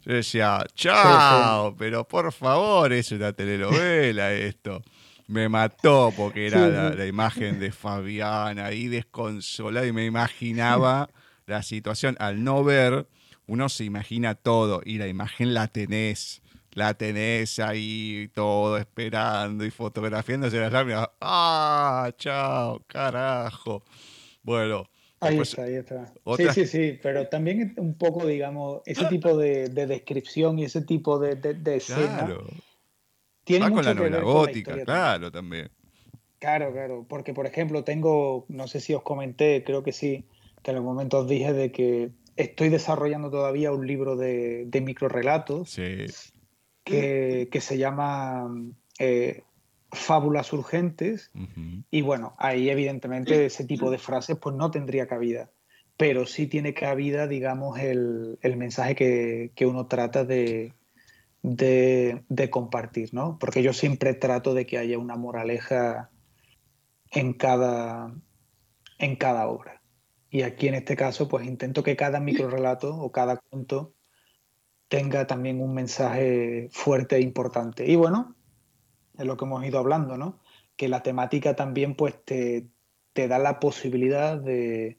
[0.04, 4.82] decía, chao, pero por favor, es una telenovela esto
[5.26, 11.08] me mató porque era la, imagen de Fabián ahí desconsolada y me imaginaba
[11.46, 12.16] la situación.
[12.18, 13.06] Al no ver,
[13.46, 16.42] uno se imagina todo y la imagen la tenés.
[16.72, 21.08] La tenés ahí todo esperando y fotografiándose las lágrimas.
[21.20, 22.10] ¡Ah!
[22.18, 22.84] ¡Chao!
[22.88, 23.84] ¡Carajo!
[24.42, 24.88] Bueno.
[25.28, 26.12] Ahí está, ahí está.
[26.36, 31.18] Sí, sí, sí, pero también un poco, digamos, ese tipo de, descripción y ese tipo
[31.18, 32.28] de, de, escena
[33.44, 35.70] tiene con la novela gótica, claro, también.
[36.38, 40.26] Claro, claro, porque por ejemplo tengo, no sé si os comenté, creo que sí,
[40.62, 45.74] que en los momentos dije de que estoy desarrollando todavía un libro de, de microrelatos
[46.84, 48.52] que, se llama
[48.98, 49.42] eh,
[49.94, 51.30] Fábulas Urgentes
[51.90, 55.50] y bueno, ahí evidentemente ese tipo de frases pues no tendría cabida,
[55.96, 60.74] pero sí tiene cabida, digamos, el, el mensaje que, que uno trata de,
[61.44, 63.38] de, compartir, ¿no?
[63.38, 66.10] Porque yo siempre trato de que haya una moraleja
[67.10, 68.14] en cada,
[68.98, 69.82] en cada obra.
[70.30, 73.94] Y aquí en este caso, pues intento que cada microrelato o cada cuento
[74.88, 77.86] tenga también un mensaje fuerte e importante.
[77.86, 78.34] Y bueno,
[79.18, 80.40] es lo que hemos ido hablando, ¿no?
[80.76, 82.68] Que la temática también pues te,
[83.12, 84.98] te da la posibilidad de,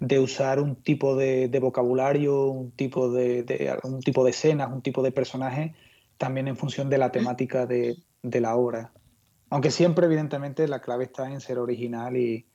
[0.00, 3.42] de usar un tipo de, vocabulario, un tipo de,
[4.04, 5.74] tipo de escenas, un tipo de personaje,
[6.16, 8.92] también en función de la temática de, la obra.
[9.50, 12.46] Aunque siempre, evidentemente, la clave está en ser original y,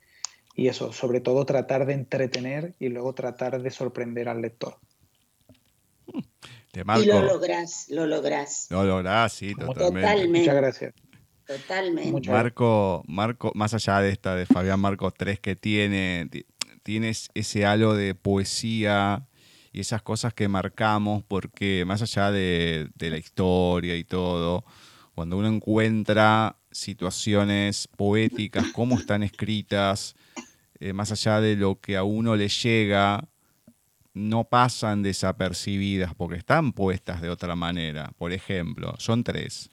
[0.56, 4.78] y eso, sobre todo tratar de entretener y luego tratar de sorprender al lector.
[6.74, 8.68] y lo lográs, lo lográs.
[8.70, 10.28] Lo lográs, sí, totalmente.
[10.28, 10.94] Muchas gracias.
[11.46, 12.30] Totalmente.
[12.30, 16.30] Marco, Marco, más allá de esta de Fabián Marcos 3 que tiene,
[16.82, 19.28] tienes ese halo de poesía
[19.72, 24.64] y esas cosas que marcamos, porque más allá de, de la historia y todo,
[25.14, 30.16] cuando uno encuentra situaciones poéticas, cómo están escritas,
[30.80, 33.30] eh, más allá de lo que a uno le llega,
[34.14, 38.12] no pasan desapercibidas porque están puestas de otra manera.
[38.18, 39.70] Por ejemplo, son tres.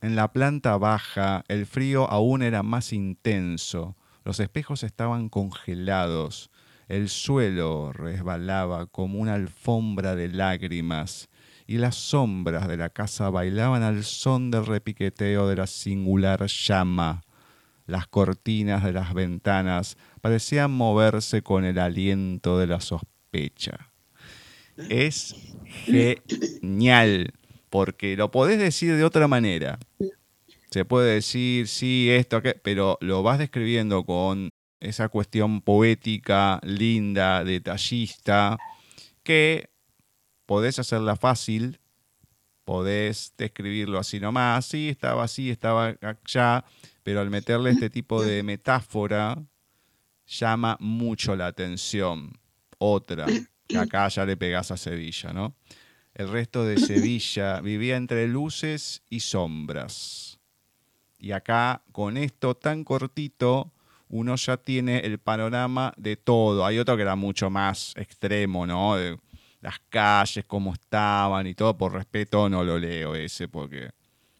[0.00, 6.50] En la planta baja el frío aún era más intenso, los espejos estaban congelados,
[6.88, 11.28] el suelo resbalaba como una alfombra de lágrimas,
[11.66, 17.22] y las sombras de la casa bailaban al son del repiqueteo de la singular llama.
[17.86, 22.80] Las cortinas de las ventanas parecían moverse con el aliento de la
[24.88, 27.32] Es genial,
[27.70, 29.78] porque lo podés decir de otra manera.
[30.70, 34.48] Se puede decir, sí, esto, aquello, pero lo vas describiendo con
[34.80, 38.58] esa cuestión poética, linda, detallista,
[39.22, 39.70] que
[40.46, 41.78] podés hacerla fácil,
[42.64, 46.64] podés describirlo así nomás, sí, estaba así, estaba allá,
[47.02, 49.42] pero al meterle este tipo de metáfora
[50.26, 52.41] llama mucho la atención.
[52.84, 53.26] Otra,
[53.68, 55.54] que acá ya le pegás a Sevilla, ¿no?
[56.14, 60.40] El resto de Sevilla vivía entre luces y sombras.
[61.18, 63.72] Y acá, con esto tan cortito,
[64.08, 66.66] uno ya tiene el panorama de todo.
[66.66, 68.96] Hay otro que era mucho más extremo, ¿no?
[69.60, 71.78] las calles, cómo estaban y todo.
[71.78, 73.92] Por respeto no lo leo ese, porque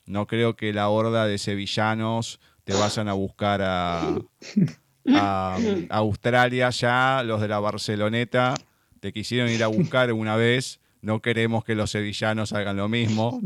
[0.05, 4.19] no creo que la horda de sevillanos te vayan a buscar a,
[5.09, 5.59] a,
[5.91, 8.55] Australia ya, los de la Barceloneta,
[9.01, 10.81] te quisieron ir a buscar una vez.
[11.01, 13.41] No queremos que los sevillanos hagan lo mismo.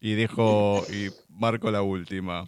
[0.00, 2.46] Y dejo y marco la última.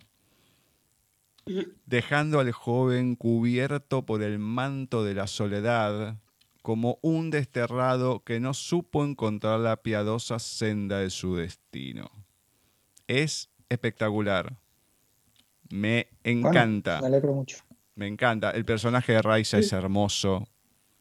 [1.87, 6.17] Dejando al joven cubierto por el manto de la soledad,
[6.63, 12.11] como un desterrado que no supo encontrar la piadosa senda de su destino.
[13.09, 14.57] Es espectacular.
[15.71, 17.01] Me encanta.
[17.01, 17.57] me alegro mucho.
[17.95, 18.51] Me encanta.
[18.51, 20.49] El personaje de Raiza es hermoso.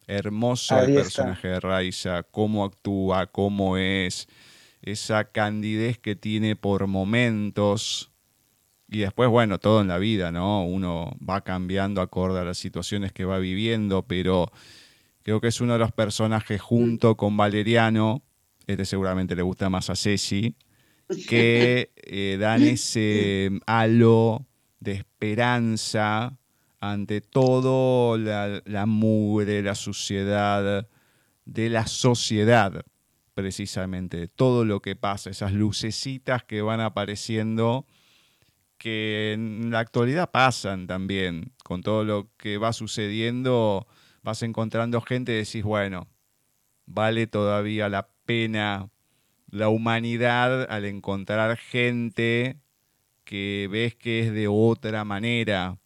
[0.06, 2.22] Hermoso el personaje de Raiza.
[2.24, 4.28] Cómo actúa, cómo es.
[4.82, 8.10] Esa candidez que tiene por momentos.
[8.88, 10.64] Y después, bueno, todo en la vida, ¿no?
[10.64, 14.50] Uno va cambiando acorde a las situaciones que va viviendo, pero
[15.22, 18.22] Creo que es uno de los personajes junto con Valeriano,
[18.66, 20.56] este seguramente le gusta más a Ceci,
[21.28, 24.46] que eh, dan ese halo
[24.78, 26.38] de esperanza
[26.80, 30.88] ante todo la, mugre, la suciedad
[31.44, 32.84] de la sociedad,
[33.34, 37.86] precisamente, todo lo que pasa, esas lucecitas que van apareciendo,
[38.78, 43.86] que en la actualidad pasan también, con todo lo que va sucediendo
[44.22, 46.08] vas encontrando gente y decís, bueno,
[46.86, 48.90] vale todavía la pena
[49.50, 52.60] la humanidad al encontrar gente
[53.24, 55.78] que ves que es de otra manera.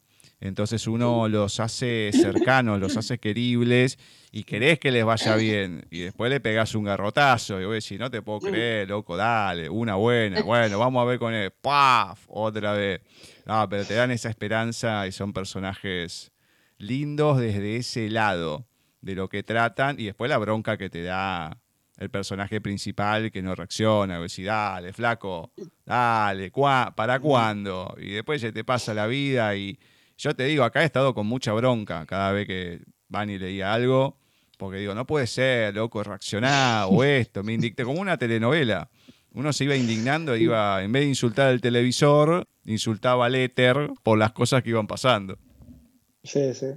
[0.45, 3.99] Entonces uno los hace cercanos, los hace queribles
[4.31, 5.87] y querés que les vaya bien.
[5.91, 9.71] Y después le pegás un garrotazo y vos decís, no te puedo creer, loco, dale,
[9.71, 10.43] una buena.
[10.43, 11.51] Bueno, vamos a ver con él.
[11.51, 12.27] ¡Paf!
[12.29, 13.01] Otra vez.
[13.47, 16.31] No, pero te dan esa esperanza y son personajes
[16.77, 18.67] lindos desde ese lado
[19.01, 21.57] de lo que tratan y después la bronca que te da
[21.97, 25.55] el personaje principal que no reacciona, decir, dale, flaco,
[25.87, 26.53] dale,
[26.95, 27.95] ¿para cuándo?
[27.99, 29.79] Y después se te pasa la vida y
[30.17, 33.73] yo te digo, acá he estado con mucha bronca cada vez que van y leía
[33.73, 34.17] algo,
[34.59, 38.91] porque digo, no puede ser, loco, reaccionar o esto, me indicté como una telenovela.
[39.33, 44.17] Uno se iba indignando, iba, en vez de insultar al televisor, insultaba al éter por
[44.17, 45.39] las cosas que iban pasando.
[46.23, 46.69] Sí, sí.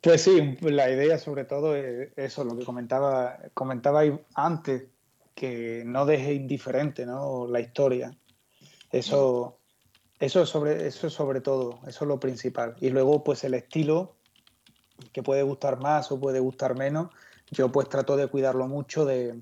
[0.00, 4.02] Pues sí, la idea sobre todo es eso, lo que comentaba, comentaba
[4.34, 4.84] antes,
[5.34, 7.46] que no deje indiferente ¿no?
[7.46, 8.16] la historia.
[8.90, 9.55] Eso,
[10.18, 12.76] eso, es sobre, eso es sobre todo, eso es lo principal.
[12.80, 14.16] Y luego, pues el estilo,
[15.12, 17.10] que puede gustar más o puede gustar menos,
[17.50, 19.40] yo pues trato de cuidarlo mucho, de,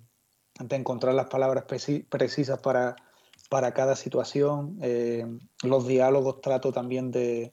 [0.70, 2.96] encontrar las palabras precisas para,
[3.48, 4.78] para cada situación.
[4.82, 5.26] Eh,
[5.62, 7.52] los diálogos trato también de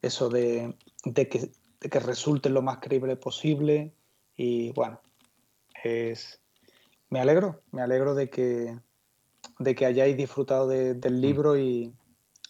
[0.00, 0.74] eso de
[1.04, 1.50] de que,
[1.80, 3.92] de que resulte lo más creíble posible.
[4.36, 5.00] Y bueno,
[5.82, 6.40] es,
[7.10, 8.78] me alegro, me alegro de que,
[9.58, 11.20] de que hayáis disfrutado del mm.
[11.20, 11.92] libro y,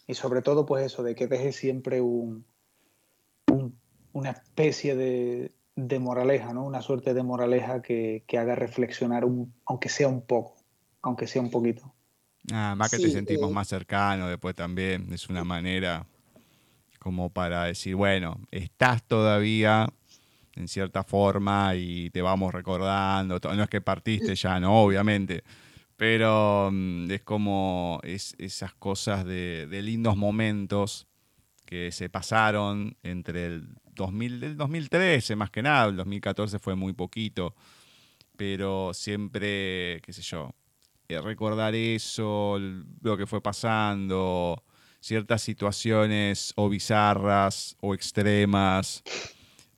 [0.06, 2.44] y, sobre todo pues eso, de que deje siempre un,
[4.12, 6.64] una especie de, de, moraleja, ¿no?
[6.64, 10.56] Una suerte de moraleja que, que haga reflexionar, un, aunque sea un poco,
[11.02, 11.94] aunque sea un poquito.
[12.50, 16.06] Ah, más que te sentimos más cercano después también, es una manera
[16.98, 19.88] como para decir, bueno, estás todavía
[20.54, 25.42] en cierta forma y te vamos recordando, no es que partiste ya, no, obviamente,
[26.02, 31.06] pero mm, es como es, esas cosas de, lindos momentos
[31.64, 36.92] que se pasaron entre el 2000, el 2013 más que nada, el 2014 fue muy
[36.92, 37.54] poquito,
[38.36, 40.56] pero siempre, qué sé yo,
[41.06, 42.58] eh, recordar eso,
[43.00, 44.60] lo que fue pasando,
[44.98, 49.04] ciertas situaciones o bizarras o extremas,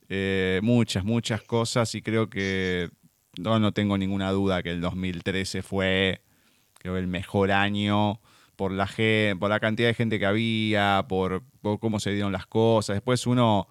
[0.09, 2.89] eh, muchas, muchas cosas y creo que
[3.39, 6.21] no, no tengo ninguna duda que el 2013 fue
[6.83, 8.19] el mejor año
[8.55, 8.89] por la,
[9.39, 11.43] por la cantidad de gente que había, por,
[11.79, 12.95] cómo se dieron las cosas.
[12.95, 13.67] Después uno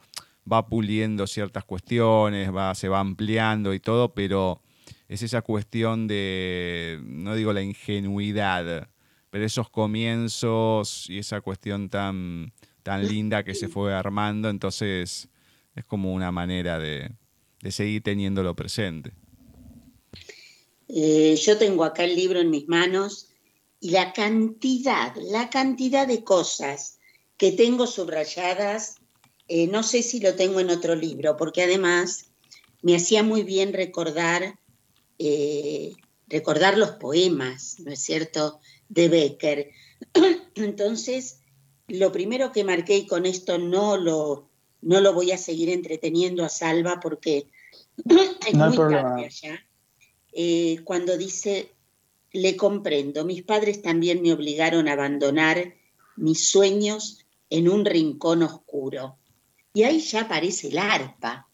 [0.51, 4.61] va puliendo ciertas cuestiones, va, se va ampliando y todo, pero
[5.09, 8.89] es esa cuestión de, no digo la ingenuidad,
[9.31, 12.53] pero esos comienzos y esa cuestión tan,
[12.83, 15.29] tan linda que se fue armando, entonces
[15.75, 17.13] es como una manera de,
[17.71, 19.13] seguir teniéndolo presente.
[20.97, 23.31] Eh, yo tengo acá el libro en mis manos
[23.81, 27.01] y la cantidad, la cantidad de cosas
[27.37, 28.97] que tengo subrayadas,
[29.49, 32.31] eh, no sé si lo tengo en otro libro, porque además
[32.81, 34.59] me hacía muy bien recordar
[35.19, 35.95] eh,
[36.29, 39.71] recordar los poemas, ¿no es cierto?, de Becker.
[40.55, 41.41] Entonces,
[41.89, 44.49] lo primero que marqué, y con esto no lo,
[44.81, 47.49] no lo voy a seguir entreteniendo a Salva porque
[48.47, 49.67] es muy tarde allá,
[50.35, 51.71] eh, cuando dice,
[52.33, 55.75] le comprendo, mis padres también me obligaron a abandonar
[56.17, 59.17] mis sueños en un rincón oscuro.
[59.73, 61.49] Y ahí ya aparece el arpa,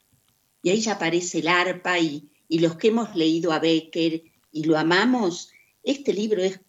[0.62, 4.22] y ahí ya aparece el arpa y, y los que hemos leído a Becker
[4.52, 5.50] y lo amamos,
[5.82, 6.60] este libro es,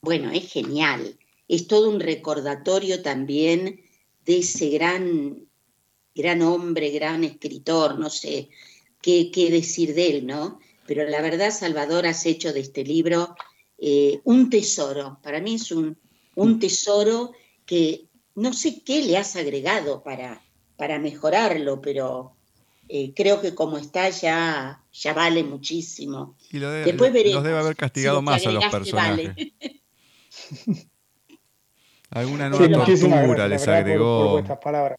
[0.00, 1.18] bueno, es genial.
[1.48, 3.80] Es todo un recordatorio también
[4.24, 5.46] de ese gran,
[6.14, 8.48] gran hombre, gran escritor, no sé
[9.02, 10.58] qué, qué decir de él, ¿no?
[10.86, 13.34] Pero la verdad, Salvador, has hecho de este libro
[13.78, 15.18] eh, un tesoro.
[15.22, 15.96] Para mí es un,
[16.34, 17.32] un tesoro
[17.66, 20.42] que no sé qué le has agregado para,
[20.76, 22.34] para mejorarlo, pero
[22.88, 26.36] eh, creo que como está ya, ya vale muchísimo.
[26.50, 27.36] Y lo Después veremos.
[27.36, 29.34] Los debe haber castigado más a los personajes.
[32.10, 34.42] Alguna nueva tortura les agregó.
[34.62, 34.98] palabras.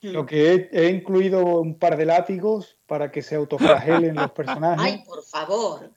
[0.00, 4.84] Lo que he, incluido un par de látigos para que se autoflagelen los personajes.
[4.84, 5.90] Ay, por favor.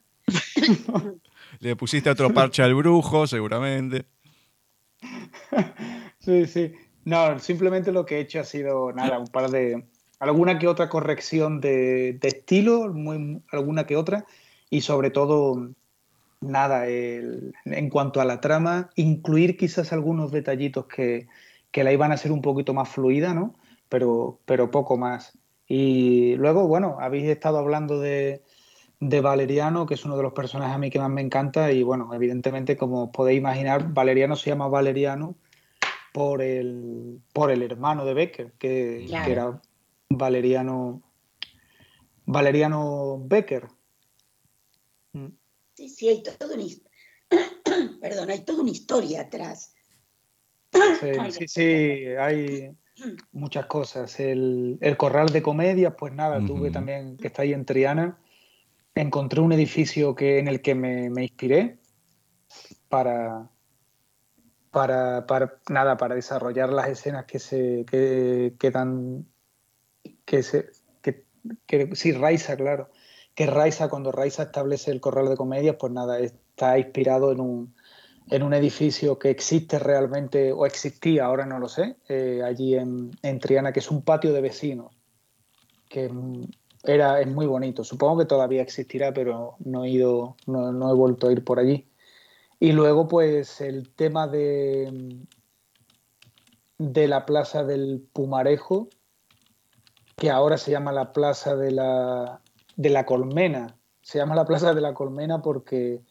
[1.60, 4.06] Le pusiste otro parche al brujo, seguramente.
[6.18, 6.72] Sí, sí.
[7.04, 9.84] No, simplemente lo que he hecho ha sido nada, un par de,
[10.22, 14.24] alguna que otra corrección de, estilo, muy, alguna que otra,
[14.70, 15.70] y sobre todo,
[16.40, 21.26] nada, en cuanto a la trama, incluir quizás algunos detallitos que,
[21.74, 23.56] la iban a hacer un poquito más fluida, ¿no?
[23.92, 25.38] Pero, pero poco más.
[25.68, 28.42] Y luego, bueno, habéis estado hablando de,
[29.00, 31.82] de Valeriano, que es uno de los personajes a mí que más me encanta, y
[31.82, 35.36] bueno, evidentemente, como podéis imaginar, Valeriano se llama Valeriano
[36.14, 39.60] por el, por el hermano de Becker, que, que era
[40.08, 41.02] Valeriano,
[42.24, 43.68] Valeriano Becker.
[45.12, 45.26] Mm.
[45.74, 46.64] Sí, sí, hay toda una,
[48.00, 49.74] Perdón, hay toda una historia atrás.
[50.72, 52.74] Sí, sí, hay
[53.32, 54.18] muchas cosas.
[54.20, 58.18] El, corral de comedias, pues nada, tuve también, que está ahí en Triana,
[58.94, 61.78] encontré un edificio que, en el que me, inspiré
[62.88, 63.48] para,
[64.70, 65.24] para,
[65.68, 69.26] nada, para desarrollar las escenas que se que, que dan
[70.24, 71.24] que, se, que,
[71.66, 72.90] que sí, Raiza, claro,
[73.34, 77.74] que Raiza, cuando Raiza establece el corral de comedias, pues nada, está inspirado en un,
[78.30, 83.10] en un edificio que existe realmente, o existía, ahora no lo sé, eh, allí en,
[83.22, 84.92] en, Triana, que es un patio de vecinos,
[85.88, 86.10] que
[86.84, 87.84] era, es muy bonito.
[87.84, 91.58] Supongo que todavía existirá, pero no he ido, no, no he vuelto a ir por
[91.58, 91.88] allí.
[92.58, 95.18] Y luego, pues, el tema de,
[96.78, 98.88] de la plaza del Pumarejo,
[100.16, 102.40] que ahora se llama la Plaza de la,
[102.76, 103.76] de la Colmena.
[104.02, 106.02] Se llama la Plaza de la Colmena porque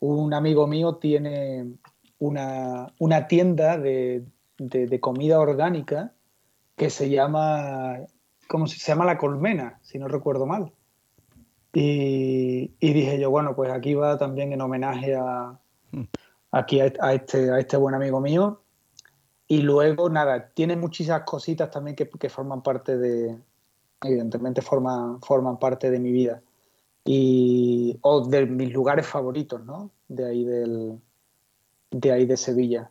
[0.00, 1.72] un amigo mío tiene
[2.18, 2.92] una,
[3.28, 4.24] tienda de,
[5.00, 6.12] comida orgánica
[6.76, 7.98] que se llama,
[8.48, 9.04] ¿cómo se, llama?
[9.04, 10.72] La Colmena, si no recuerdo mal.
[11.72, 15.58] Y, dije yo, bueno, pues aquí va también en homenaje a,
[15.92, 16.02] hmm.
[16.52, 18.62] aquí a, este, a este buen amigo mío.
[19.46, 23.38] Y luego, nada, tiene muchísimas cositas también que forman parte de,
[24.02, 26.42] evidentemente forman, forman parte de mi vida
[27.10, 29.90] y, o de mis lugares favoritos, ¿no?
[30.08, 31.00] De ahí, del,
[31.90, 32.90] de, ahí de Sevilla.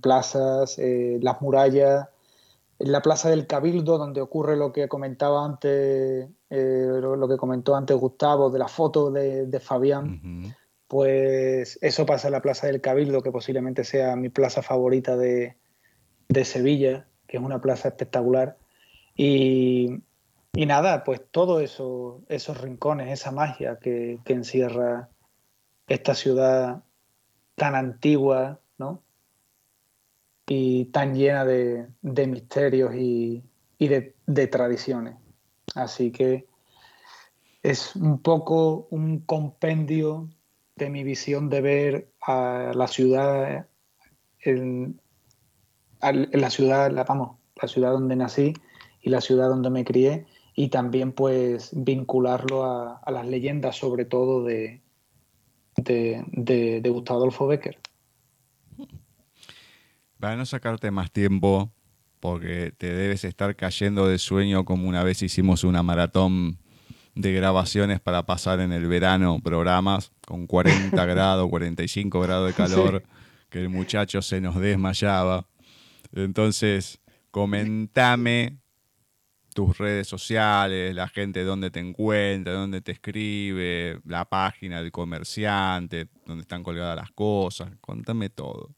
[0.00, 2.08] Plazas, eh, las murallas,
[2.78, 7.94] la Plaza del Cabildo, donde ocurre lo que comentaba antes, eh, lo, que comentó antes
[7.94, 10.54] Gustavo, de la foto de, Fabián,
[10.88, 15.58] pues eso pasa en la Plaza del Cabildo, que posiblemente sea mi plaza favorita de,
[16.28, 18.56] de Sevilla, que es una plaza espectacular.
[19.14, 20.00] Y,
[20.54, 25.08] y nada, pues todos eso, esos rincones, esa magia que, encierra
[25.88, 26.82] esta ciudad
[27.54, 29.02] tan antigua, ¿no?
[30.46, 33.42] Y tan llena de, misterios y,
[33.78, 35.16] de, tradiciones.
[35.74, 36.46] Así que
[37.62, 40.28] es un poco un compendio
[40.76, 43.68] de mi visión de ver a la ciudad
[44.40, 45.00] en,
[46.02, 48.52] la ciudad, la, vamos, la ciudad donde nací
[49.00, 54.44] y la ciudad donde me crié y también pues vincularlo a, las leyendas sobre todo
[54.44, 54.82] de,
[55.76, 57.78] de, Gustavo Adolfo Becker.
[60.18, 61.72] Para no sacarte más tiempo,
[62.20, 66.58] porque te debes estar cayendo de sueño como una vez hicimos una maratón
[67.14, 73.02] de grabaciones para pasar en el verano programas con 40 grados, 45 grados de calor,
[73.48, 75.46] que el muchacho se nos desmayaba.
[76.12, 77.00] Entonces,
[77.30, 78.61] comentame
[79.52, 86.08] tus redes sociales, la gente dónde te encuentra, dónde te escribe, la página del comerciante,
[86.26, 87.72] dónde están colgadas las cosas.
[87.80, 88.70] Contame todo.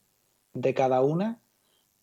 [0.60, 1.40] de cada una,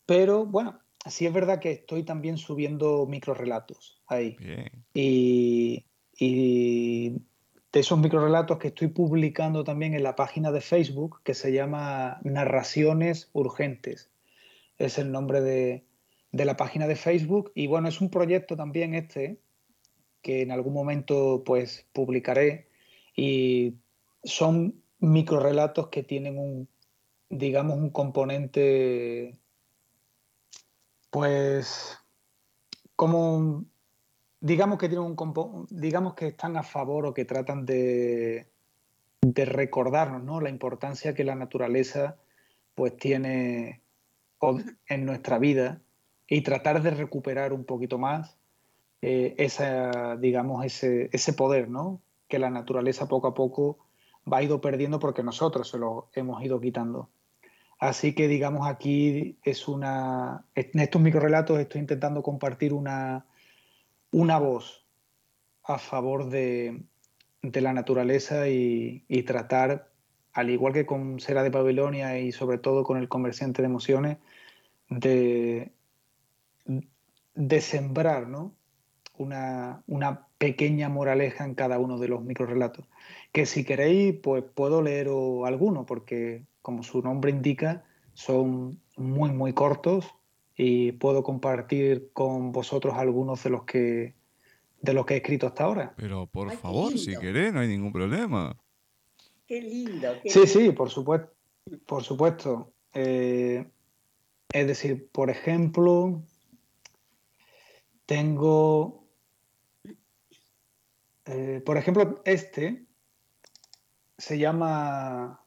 [0.06, 4.38] pero bueno, sí es verdad que estoy también subiendo microrelatos ahí.
[4.94, 5.86] Y,
[6.18, 7.10] y
[7.72, 12.20] de esos microrelatos que estoy publicando también en la página de Facebook que se llama
[12.24, 14.10] Narraciones Urgentes.
[14.78, 15.86] Es el nombre de,
[16.32, 19.40] de la página de Facebook y bueno, es un proyecto también este
[20.22, 22.68] que en algún momento pues publicaré
[23.16, 23.76] y
[24.24, 26.68] son microrelatos que tienen un
[27.30, 29.38] digamos, un componente,
[31.10, 31.98] pues,
[32.96, 33.66] como,
[34.40, 38.48] digamos que tienen un digamos que están a favor o que tratan de,
[39.22, 40.42] de recordarnos, ¿no?
[40.42, 42.18] La importancia que la naturaleza,
[42.76, 43.82] pues, tiene
[44.88, 45.82] en nuestra vida
[46.28, 48.38] y tratar de recuperar un poquito más
[49.02, 52.02] eh, esa, digamos, ese, ese poder, ¿no?
[52.28, 53.78] Que la naturaleza poco a poco
[54.32, 57.10] va ido perdiendo porque nosotros se lo hemos ido quitando.
[57.86, 63.28] Así que digamos aquí es una, en estos microrelatos estoy intentando compartir una,
[64.12, 64.88] una voz
[65.64, 66.82] a favor de,
[67.44, 69.92] la naturaleza y, tratar,
[70.34, 74.18] al igual que con Sera de Babilonia y sobre todo con el comerciante de emociones,
[74.90, 75.72] de,
[77.36, 78.26] de sembrar
[79.16, 82.88] una, una, pequeña moraleja en cada uno de los microrelatos.
[83.32, 85.08] Que si queréis, pues puedo leer
[85.46, 90.04] alguno, porque como su nombre indica, son muy, muy cortos
[90.56, 94.16] y puedo compartir con vosotros algunos de los que
[94.82, 95.94] de los que he escrito hasta ahora.
[95.96, 98.58] Pero por favor, si querés, no hay ningún problema.
[99.46, 100.16] Qué lindo.
[100.26, 101.32] sí, sí, por supuesto.
[101.86, 102.74] Por supuesto.
[102.96, 103.64] Eh,
[104.52, 106.24] es decir, por ejemplo,
[108.08, 109.08] tengo,
[111.26, 112.88] eh, por ejemplo, este
[114.18, 115.45] se llama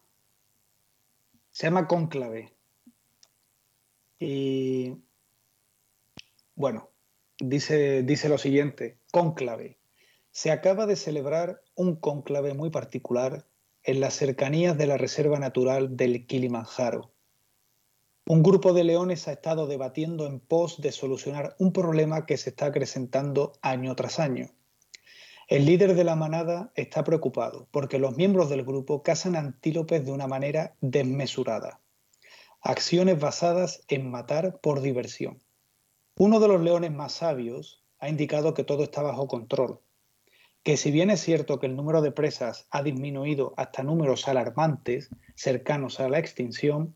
[1.59, 2.55] se llama Cónclave.
[4.21, 4.95] Y
[6.55, 6.91] bueno,
[7.41, 9.81] dice, dice lo siguiente, cónclave.
[10.31, 13.45] Se acaba de celebrar un cónclave muy particular
[13.83, 17.11] en las cercanías de la Reserva Natural del Kilimanjaro.
[18.29, 22.51] Un grupo de leones ha estado debatiendo en pos de solucionar un problema que se
[22.51, 24.51] está acrecentando año tras año.
[25.49, 30.13] El líder de la manada está preocupado porque los miembros del grupo cazan antílopes de
[30.13, 31.81] una manera desmesurada.
[32.61, 35.39] Acciones basadas en matar por diversión.
[36.19, 39.81] Uno de los leones más sabios ha indicado que todo está bajo control,
[40.65, 45.09] que si bien es cierto que el número de presas ha disminuido hasta números alarmantes,
[45.35, 46.95] cercanos a la extinción,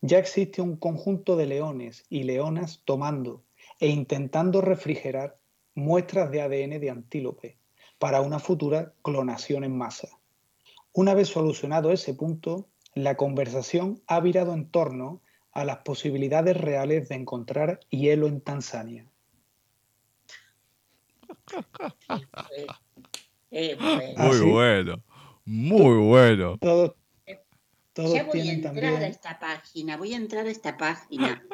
[0.00, 3.44] ya existe un conjunto de leones y leonas tomando
[3.78, 5.36] e intentando refrigerar
[5.74, 7.59] muestras de ADN de antílope
[8.00, 10.08] para una futura clonación en masa.
[10.94, 15.20] Una vez solucionado ese punto, la conversación ha virado en torno
[15.52, 19.06] a las posibilidades reales de encontrar hielo en Tanzania.
[23.50, 25.02] Muy bueno,
[25.44, 26.56] muy bueno.
[26.58, 26.94] Todos,
[27.94, 31.44] ya voy a entrar a esta página, voy a entrar a esta página.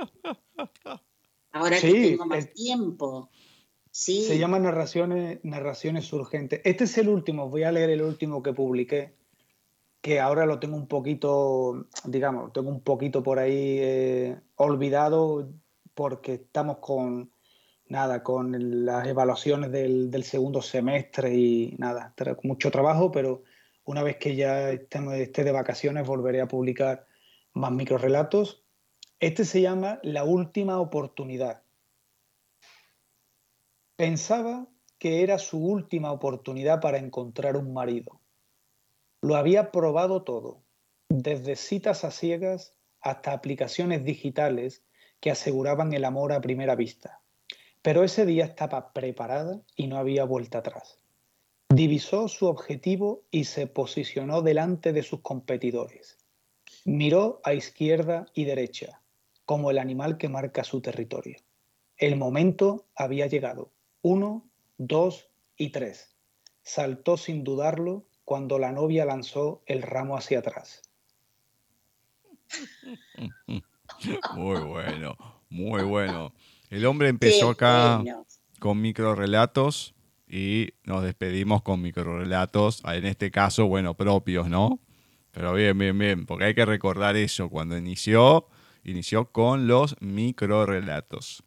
[1.51, 3.30] Ahora que tengo más tiempo.
[3.99, 4.24] Sí.
[4.24, 6.61] Se llama narraciones, narraciones urgentes.
[6.64, 9.14] Este es el último, voy a leer el último que publiqué,
[10.03, 15.49] que ahora lo tengo un poquito, digamos, tengo un poquito por ahí eh, olvidado
[15.94, 17.30] porque estamos con,
[17.88, 23.44] nada, con las evaluaciones del, del segundo semestre y nada, mucho trabajo, pero
[23.86, 27.07] una vez que ya esté de vacaciones volveré a publicar
[27.55, 28.62] más microrelatos.
[29.20, 31.62] Este se llama La última oportunidad.
[33.97, 34.66] Pensaba
[34.99, 38.20] que era su última oportunidad para encontrar un marido.
[39.22, 40.62] Lo había probado todo,
[41.09, 44.84] desde citas a ciegas hasta aplicaciones digitales
[45.20, 47.22] que aseguraban el amor a primera vista.
[47.80, 50.99] Pero ese día estaba preparada y no había vuelta atrás.
[51.70, 56.18] Divisó su objetivo y se posicionó delante de sus competidores.
[56.84, 59.01] Miró a izquierda y derecha,
[59.47, 61.38] como el animal que marca su territorio.
[61.97, 63.72] El momento había llegado.
[64.09, 64.49] Uno,
[64.79, 65.27] dos
[65.57, 66.15] y tres.
[66.63, 70.81] Saltó sin dudarlo cuando la novia lanzó el ramo hacia atrás.
[74.37, 75.17] Muy bueno,
[75.49, 76.33] muy bueno.
[76.71, 78.01] El hombre empezó acá
[78.61, 79.93] con micro relatos
[80.29, 84.79] y nos despedimos con microrelatos, en este caso, bueno, propios, ¿no?
[85.33, 88.47] Pero bien, bien, bien, porque hay que recordar eso, cuando inició,
[88.85, 91.43] inició con los microrelatos.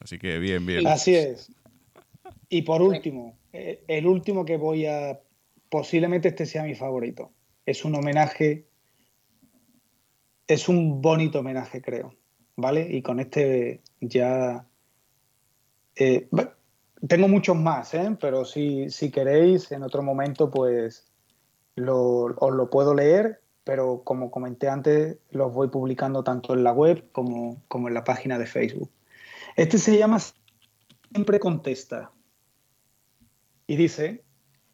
[0.00, 0.86] Así que bien, bien.
[0.88, 1.48] Así es.
[2.48, 5.20] Y por último, eh, el último que voy a,
[5.68, 7.32] posiblemente este sea mi favorito.
[7.64, 8.66] Es un homenaje,
[10.46, 12.14] es un bonito homenaje, creo,
[12.56, 12.86] ¿vale?
[12.90, 14.66] Y con este ya...
[15.96, 16.28] Eh,
[17.08, 18.16] tengo muchos más, ¿eh?
[18.20, 21.10] pero si, si queréis, en otro momento, pues
[21.76, 27.10] os lo puedo leer, pero como comenté antes, los voy publicando tanto en la web
[27.12, 28.90] como, como en la página de Facebook.
[29.56, 30.20] Este se llama
[31.10, 32.12] Siempre contesta.
[33.66, 34.24] Y dice,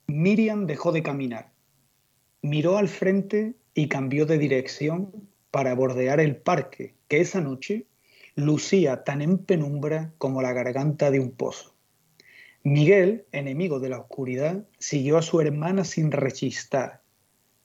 [0.07, 1.53] Miriam dejó de caminar,
[2.43, 7.87] miró al frente y cambió de dirección para bordear el parque que esa noche
[8.35, 11.75] lucía tan en penumbra como la garganta de un pozo.
[12.65, 17.03] Miguel, enemigo de la oscuridad, siguió a su hermana sin rechistar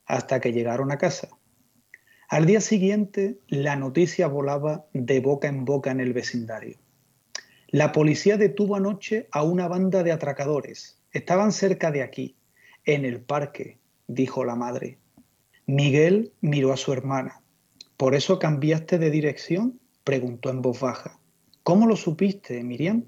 [0.06, 1.30] hasta que llegaron a casa.
[2.30, 6.78] Al día siguiente, la noticia volaba de boca en boca en el vecindario.
[7.68, 10.97] La policía detuvo anoche a una banda de atracadores.
[11.12, 12.36] Estaban cerca de aquí,
[12.86, 14.98] en el parque, dijo la madre.
[15.66, 17.42] Miguel miró a su hermana.
[17.98, 19.80] ¿Por eso cambiaste de dirección?
[20.04, 21.20] preguntó en voz baja.
[21.64, 23.06] ¿Cómo lo supiste, Miriam?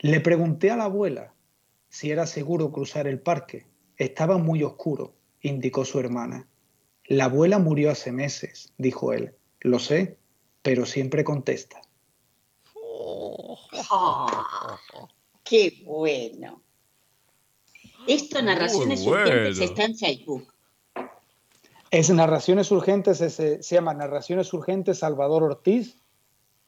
[0.00, 1.34] Le pregunté a la abuela
[1.88, 3.66] si era seguro cruzar el parque.
[3.96, 6.48] Estaba muy oscuro, indicó su hermana.
[7.04, 9.34] La abuela murió hace meses, dijo él.
[9.60, 10.18] Lo sé,
[10.62, 11.80] pero siempre contesta.
[15.44, 16.65] ¡Qué bueno!
[18.06, 20.52] Esto, Narraciones Urgentes, está en Facebook.
[21.90, 25.98] Es Narraciones Urgentes, se llama Narraciones Urgentes Salvador Ortiz,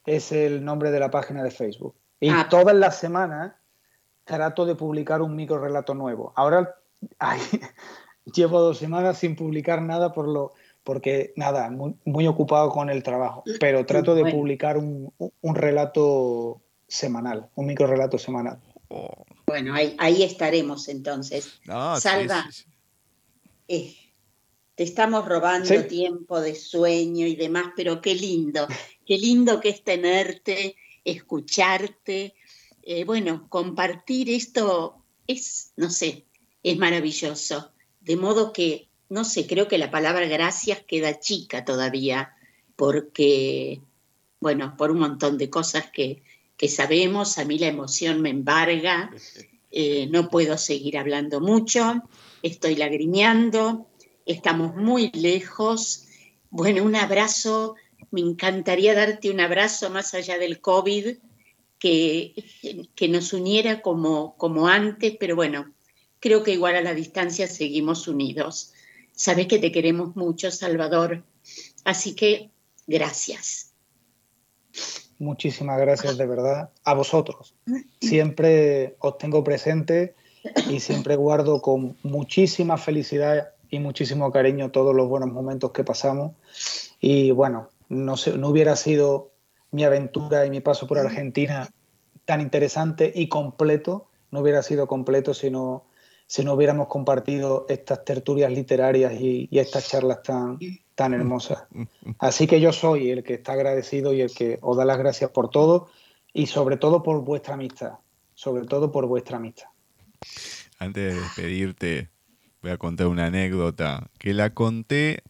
[0.06, 1.94] es el nombre de la página de Facebook.
[2.20, 2.46] Y ah.
[2.48, 3.52] todas las semanas
[4.24, 6.32] trato de publicar un micro relato nuevo.
[6.36, 6.76] Ahora
[8.34, 10.52] llevo dos semanas sin publicar nada por lo,
[10.84, 15.12] porque nada, muy, ocupado con el trabajo, pero trato de publicar un,
[15.42, 18.60] relato semanal, un micro relato semanal.
[19.48, 21.60] Bueno, ahí, estaremos entonces.
[22.00, 22.48] Salva,
[23.66, 23.96] eh,
[24.74, 28.68] te estamos robando tiempo de sueño y demás, pero qué lindo,
[29.06, 32.34] qué lindo que es tenerte escucharte.
[32.82, 36.26] Eh, bueno, compartir esto es, no sé,
[36.62, 37.72] es maravilloso.
[38.00, 42.36] De modo que, no sé, creo que la palabra gracias queda chica todavía,
[42.76, 43.80] porque,
[44.40, 46.22] bueno, por un montón de cosas que,
[46.66, 49.12] sabemos, a mí la emoción me embarga,
[49.70, 52.02] eh, no puedo seguir hablando mucho,
[52.42, 53.86] estoy lagrimeando,
[54.26, 56.06] estamos muy lejos.
[56.50, 57.76] Bueno, un abrazo
[58.10, 61.18] me encantaría darte un abrazo más allá del COVID,
[61.78, 62.34] que,
[62.94, 65.72] que nos uniera como, como antes, pero bueno,
[66.18, 68.72] creo que igual a la distancia seguimos unidos.
[69.12, 71.24] Sabes que te queremos mucho, Salvador.
[71.84, 72.50] Así que
[72.86, 73.72] gracias.
[75.18, 77.54] Muchísimas gracias de verdad a vosotros.
[78.00, 80.14] Siempre os tengo presente
[80.70, 86.32] y siempre guardo con muchísima felicidad y muchísimo cariño todos los buenos momentos que pasamos.
[87.00, 89.32] Y bueno, no, no hubiera sido
[89.72, 91.68] mi aventura y mi paso por Argentina
[92.24, 95.86] tan interesante y completo, no hubiera sido completo si no,
[96.26, 100.58] si no hubiéramos compartido estas tertulias literarias y, estas charlas tan,
[100.98, 101.62] tan hermosas.
[102.18, 105.30] Así que yo soy el que está agradecido y el que os da las gracias
[105.30, 105.88] por todo
[106.34, 107.92] y sobre todo por vuestra amistad,
[108.34, 109.68] sobre todo por vuestra amistad.
[110.80, 112.10] Antes de despedirte,
[112.62, 115.22] voy a contar una anécdota que la conté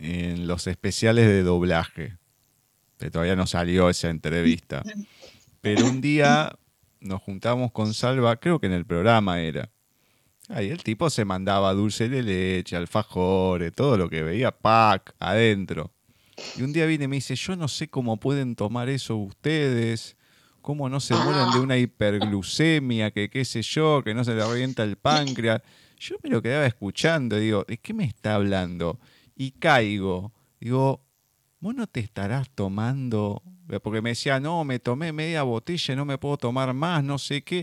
[0.00, 2.16] en los especiales de doblaje.
[2.98, 4.82] Que todavía no salió esa entrevista.
[5.60, 6.58] Pero un día
[6.98, 9.70] nos juntamos con Salva, creo que en el programa era.
[10.52, 15.92] Ahí el tipo se mandaba dulce de leche, alfajores, todo lo que veía, pack, adentro.
[16.56, 20.16] Y un día viene y me dice, yo no sé cómo pueden tomar eso ustedes,
[20.60, 24.44] cómo no se mueren de una hiperglucemia, que qué sé yo, que no se le
[24.44, 25.62] revienta el páncreas.
[25.98, 28.98] Yo me lo quedaba escuchando digo, ¿de qué me está hablando?
[29.36, 30.32] Y caigo.
[30.58, 31.06] Digo,
[31.60, 33.42] ¿vos no te estarás tomando?
[33.84, 37.42] Porque me decía, no, me tomé media botella, no me puedo tomar más, no sé
[37.42, 37.62] qué.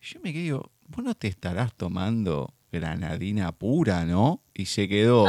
[0.00, 4.42] yo me quedo, vos no te estarás tomando granadina pura, ¿no?
[4.54, 5.26] Y se quedó.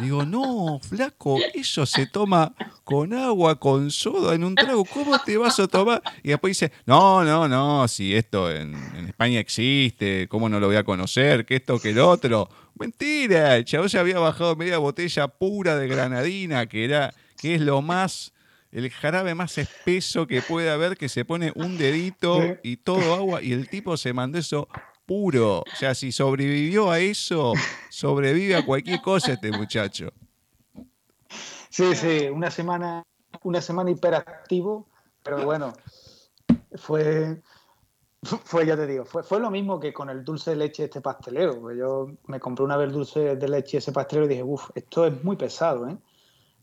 [0.00, 2.54] Digo, no, flaco, eso se toma
[2.84, 4.84] con agua, con soda, en un trago.
[4.84, 6.02] ¿Cómo te vas a tomar?
[6.22, 8.74] Y después dice, no, no, no, si esto en,
[9.06, 11.46] España existe, ¿cómo no lo voy a conocer?
[11.46, 12.48] Que esto, que el otro.
[12.78, 17.80] Mentira, el ya había bajado media botella pura de granadina, que era, que es lo
[17.80, 18.34] más
[18.76, 23.42] el jarabe más espeso que puede haber, que se pone un dedito y todo agua,
[23.42, 24.68] y el tipo se mandó eso
[25.06, 25.60] puro.
[25.60, 27.54] O sea, si sobrevivió a eso,
[27.88, 30.12] sobrevive a cualquier cosa este muchacho.
[31.70, 33.02] Sí, sí, una semana,
[33.44, 34.86] una semana hiperactivo,
[35.22, 35.72] pero bueno,
[36.74, 37.40] fue,
[38.22, 41.00] fue, ya te digo, fue, fue lo mismo que con el dulce de leche este
[41.00, 41.72] pastelero.
[41.72, 45.24] Yo me compré una vez dulce de leche ese pastelero y dije, uff, esto es
[45.24, 45.96] muy pesado, ¿eh?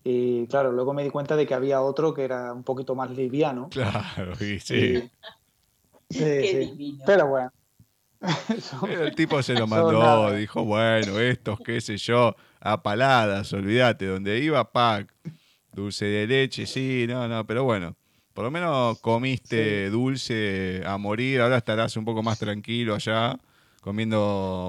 [0.04, 3.10] Y claro, luego me di cuenta de que había otro que era un poquito más
[3.12, 3.70] liviano.
[3.70, 4.60] Claro, sí.
[4.60, 5.10] sí,
[6.10, 6.99] sí.
[7.06, 7.51] Pero bueno.
[8.89, 14.39] el tipo se lo mandó, dijo, bueno, estos, qué sé yo, a paladas, olvídate, donde
[14.39, 15.14] iba, pack,
[15.74, 17.95] dulce de leche, sí, no, no, pero bueno,
[18.34, 23.38] por lo menos comiste dulce a morir, ahora estarás un poco más tranquilo allá
[23.84, 24.18] comiendo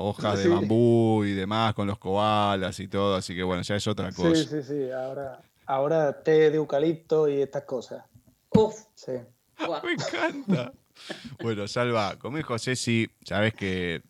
[0.03, 3.87] hojas de bambú y demás con los koalas y todo, así que bueno, ya es
[3.87, 4.35] otra cosa.
[4.35, 8.05] Sí, sí, sí, ahora, ahora té de eucalipto y estas cosas.
[8.51, 8.75] Uf.
[8.95, 9.13] Sí.
[9.85, 10.73] Me encanta.
[11.41, 14.03] bueno, Salva, como dijo Ceci, sabes que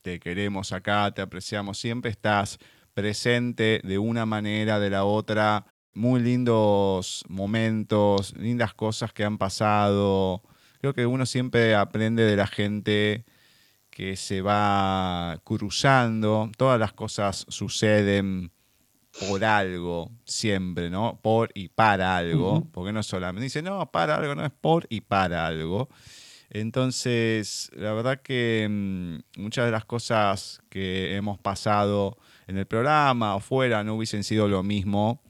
[0.00, 2.60] te queremos acá, te apreciamos, siempre estás
[2.94, 10.42] presente de una manera, de la otra, muy lindos momentos, lindas cosas que han pasado.
[10.80, 13.24] Creo que uno siempre aprende de la gente
[13.92, 18.50] que se va cruzando, todas las cosas suceden
[19.28, 21.20] por algo siempre, ¿no?
[21.20, 25.02] Por y para algo, porque no solamente dice, no, para algo, no es por y
[25.02, 25.90] para algo.
[26.48, 32.16] Entonces, la verdad que mm, muchas de las cosas que hemos pasado
[32.46, 35.22] en el programa o fuera no hubiesen sido lo mismo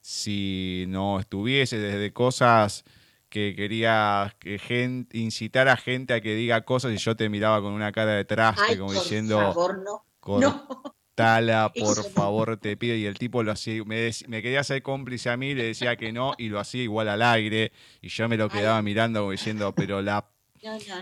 [0.00, 2.84] si no estuviese desde cosas
[3.28, 7.60] que quería que gente, incitar a gente a que diga cosas y yo te miraba
[7.60, 10.04] con una cara de traste, como diciendo, favor, no.
[10.20, 12.94] cortala, por favor, te pido.
[12.94, 14.12] Y el tipo lo hacía, me,
[14.42, 17.72] quería hacer cómplice a mí, le decía que no, y lo hacía igual al aire,
[18.00, 20.26] y yo me lo quedaba mirando como diciendo, pero la...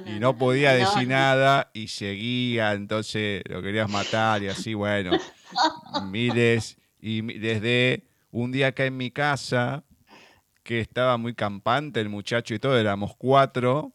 [0.05, 5.13] y no podía decir nada y seguía, entonces lo querías matar y así, bueno,
[6.11, 9.85] miles, y desde un día acá en mi casa,
[10.67, 13.93] que estaba muy campante el muchacho y todo, éramos cuatro,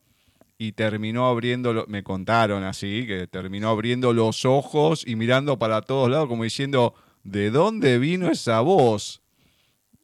[0.57, 6.10] y terminó abriendo, me contaron así, que terminó abriendo los ojos y mirando para todos
[6.10, 9.22] lados como diciendo, ¿de dónde vino esa voz?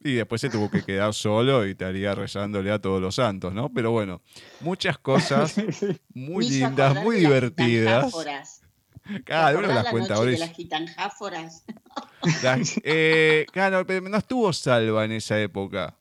[0.04, 3.72] Y después se tuvo que quedar solo y estaría rezándole a todos los santos, ¿no?
[3.72, 4.20] Pero bueno,
[4.60, 5.54] muchas cosas
[6.14, 8.14] muy lindas, muy divertidas.
[9.24, 10.32] Cada uno las cuenta ahora.
[10.32, 11.64] las gitanjáforas.
[12.82, 15.96] Eh, claro, pero no estuvo salva en esa época.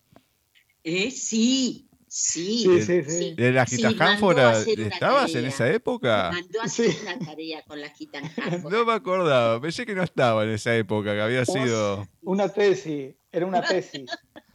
[0.89, 2.81] Eh, sí, sí.
[2.81, 6.31] sí, sí, ¿De las quitanjáforas estabas en esa época?
[6.31, 8.63] mandó a hacer una tarea con las quitanjáforas.
[8.63, 12.07] No me acordaba, pensé que no estaba en esa época, que había sido...
[12.21, 14.09] Una tesis, era una tesis.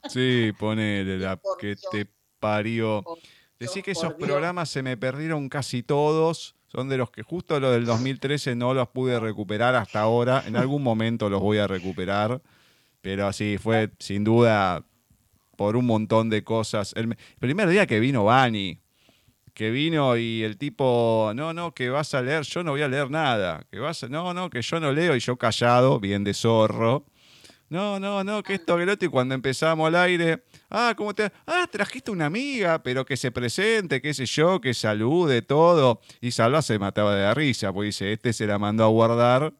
[0.09, 2.06] Sí, ponele la que te
[2.40, 3.04] parió.
[3.60, 6.56] Decí que esos programas se me perdieron casi todos.
[6.66, 10.42] Son de los que justo los del 2013 no los pude recuperar hasta ahora.
[10.46, 12.40] En algún momento los voy a recuperar.
[13.02, 14.86] Pero así fue sin duda
[15.57, 16.93] por un montón de cosas.
[16.97, 18.79] El, primer día que vino Bani,
[19.55, 22.89] que vino y el tipo, no, no, que vas a leer, yo no voy a
[22.89, 26.35] leer nada, que vas no, no, que yo no leo y yo callado, bien de
[26.35, 27.07] zorro.
[27.69, 29.07] no, no, no, que esto, que lo otro.
[29.07, 31.31] Y cuando empezamos al aire, ah, ¿cómo te.?
[31.47, 36.01] Ah, trajiste una amiga, pero que se presente, qué sé yo, que salude, todo.
[36.20, 39.55] Y Salva se mataba de la risa, porque dice, este se la mandó a guardar.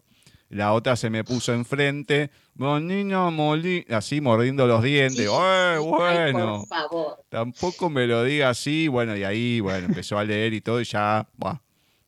[0.53, 5.27] La otra se me puso enfrente, Bonino Molí, así mordiendo los dientes.
[5.27, 6.59] ¡Eh, bueno!
[6.59, 7.25] por favor.
[7.31, 8.87] Tampoco me lo diga así.
[8.87, 11.59] Bueno, y ahí, bueno, empezó a leer y todo, y ya, buah,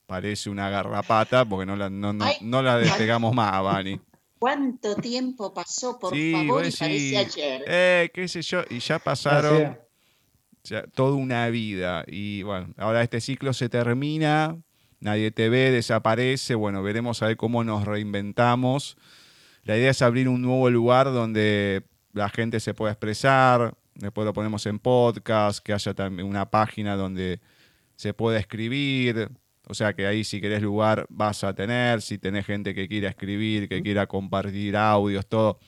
[0.06, 3.98] parece una garrapata, porque no la, no, no, Ay, no la despegamos más, Vani.
[4.38, 6.64] ¿Cuánto tiempo pasó, por Sí, favor?
[6.64, 7.64] vos Y parece decís, ayer.
[7.66, 9.78] Eh, qué sé yo, y ya pasaron
[10.64, 12.04] ya, toda una vida.
[12.06, 14.58] Y bueno, ahora este ciclo se termina,
[15.00, 16.54] nadie te ve, desaparece.
[16.54, 18.96] Bueno, veremos a ver cómo nos reinventamos.
[19.64, 23.74] La idea es abrir un nuevo lugar donde la gente se pueda expresar.
[23.94, 27.40] Después lo ponemos en podcast, que haya también una página donde
[27.96, 29.30] se pueda escribir.
[29.66, 33.08] O sea que ahí si querés lugar vas a tener, si tenés gente que quiera
[33.08, 35.58] escribir, que quiera compartir audios, todo,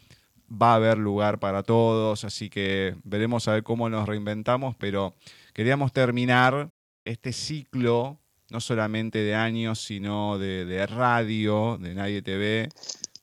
[0.50, 5.14] va a haber lugar para todos, así que veremos a ver cómo nos reinventamos, pero
[5.52, 6.70] queríamos terminar
[7.04, 8.20] este ciclo,
[8.50, 12.68] no solamente de años, sino de, de radio, de Nadie TV,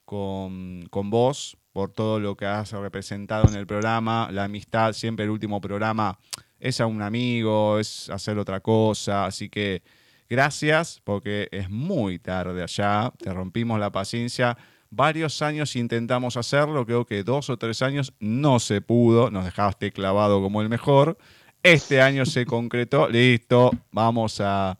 [0.05, 5.25] con, con vos, por todo lo que has representado en el programa, la amistad, siempre
[5.25, 6.17] el último programa
[6.59, 9.81] es a un amigo, es hacer otra cosa, así que
[10.29, 14.57] gracias porque es muy tarde allá, te rompimos la paciencia.
[14.89, 19.91] Varios años intentamos hacerlo, creo que dos o tres años no se pudo, nos dejaste
[19.91, 21.17] clavado como el mejor.
[21.63, 24.77] Este año se concretó, listo, vamos a,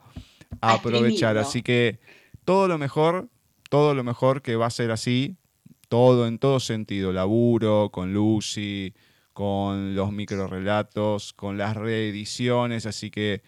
[0.62, 1.38] a A aprovechar.
[1.38, 2.00] Así que
[2.46, 3.30] todo lo mejor,
[3.70, 5.38] todo lo mejor que va a ser así,
[5.88, 8.94] todo en todo sentido, laburo con Lucy,
[9.34, 13.42] con los microrelatos, con las reediciones, así que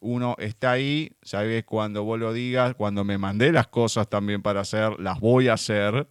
[0.00, 4.60] uno está ahí, sabes cuando vos lo digas, cuando me mandé las cosas también para
[4.60, 6.08] hacer, las voy a hacer.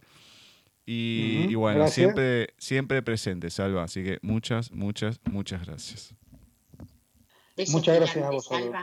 [0.84, 1.94] Y, bueno, gracias.
[1.94, 3.84] siempre, siempre presente, Salva.
[3.84, 6.14] Así que muchas, muchas, muchas gracias.
[7.56, 8.74] Besos Muchas gracias a vosotros.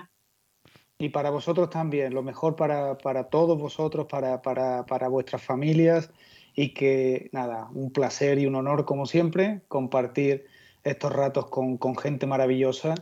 [0.97, 6.09] Y para vosotros también, lo mejor para, para todos vosotros, para, para, para vuestras familias
[6.55, 10.45] y que nada, un placer y un honor como siempre compartir
[10.84, 12.95] estos ratos con, con gente maravillosa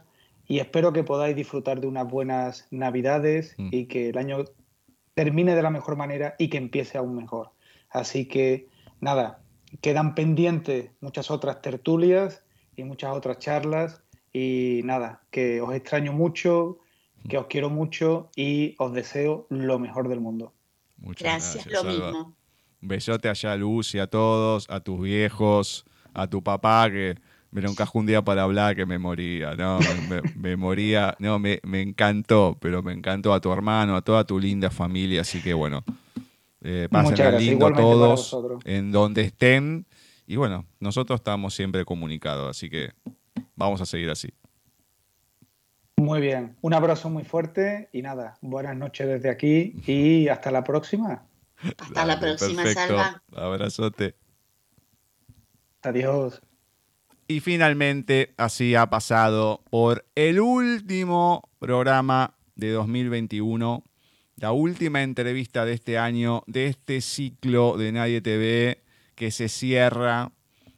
[0.48, 3.70] y espero que podáis disfrutar de unas buenas navidades Mm.
[3.72, 4.44] y que el año
[5.14, 7.52] termine de la mejor manera y que empiece aún mejor.
[7.90, 8.68] Así que
[9.00, 9.42] nada,
[9.82, 12.44] quedan pendientes muchas otras tertulias
[12.76, 14.02] y muchas otras charlas
[14.32, 16.80] y nada, que os extraño mucho,
[17.28, 20.54] que os quiero mucho y os deseo lo mejor del mundo.
[20.98, 21.84] Muchas Gracias, gracias.
[21.84, 22.08] lo Salva.
[22.08, 22.36] mismo.
[22.82, 27.16] Un besote allá a Luz y a todos, a tus viejos, a tu papá que
[27.52, 29.80] me lo encajó un día para hablar que me moría, ¿no?
[30.36, 34.40] Me, moría, no, me, me encantó, pero me encantó a tu hermano, a toda tu
[34.40, 35.84] linda familia, así que bueno,
[36.62, 38.36] eh, pasen gracias, lindo para todos
[38.66, 39.86] en donde estén
[40.26, 42.92] y bueno, nosotros estamos siempre comunicados, así que
[43.56, 44.30] vamos a seguir así.
[45.98, 50.64] Muy bien, un abrazo muy fuerte y nada, buenas noches desde aquí y hasta la
[50.64, 51.26] próxima.
[51.78, 52.98] Hasta la próxima, perfecto.
[52.98, 53.24] Salva.
[53.36, 54.16] Abrazote.
[55.82, 56.42] Adiós.
[57.28, 63.84] Y finalmente, así ha pasado por el último programa de 2021,
[64.36, 68.84] la última entrevista de este año, de este ciclo de Nadie TV,
[69.16, 70.32] que se cierra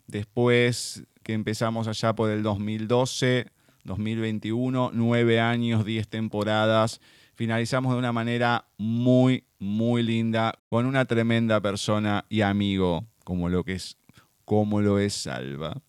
[0.07, 3.47] después que empezamos allá por el 2012,
[3.85, 6.99] 2021, nueve años, diez temporadas.
[7.35, 13.63] Finalizamos de una manera muy, muy linda, con una tremenda persona y amigo, como lo
[13.63, 13.97] que es,
[14.43, 15.81] como lo es Salva.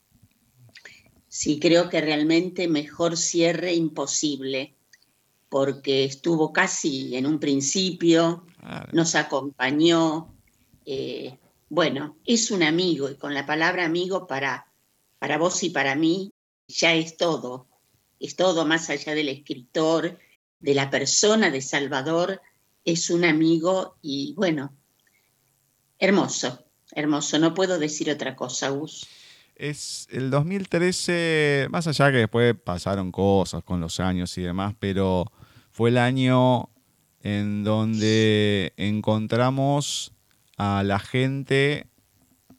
[1.28, 4.74] Sí, creo que realmente mejor cierre imposible,
[5.48, 8.46] porque estuvo casi en un principio,
[8.92, 10.34] nos acompañó.
[10.84, 14.72] eh, bueno, es un amigo y con la palabra amigo para,
[15.18, 16.32] para vos y para mí
[16.68, 17.66] ya es todo.
[18.20, 20.18] Es todo más allá del escritor,
[20.60, 22.40] de la persona de Salvador,
[22.84, 24.72] es un amigo y bueno,
[25.98, 27.38] hermoso, hermoso.
[27.38, 29.06] No puedo decir otra cosa, Gus.
[29.56, 35.32] Es el 2013, más allá que después pasaron cosas con los años y demás, pero
[35.70, 36.68] fue el año
[37.22, 40.12] en donde encontramos
[40.56, 41.88] a la gente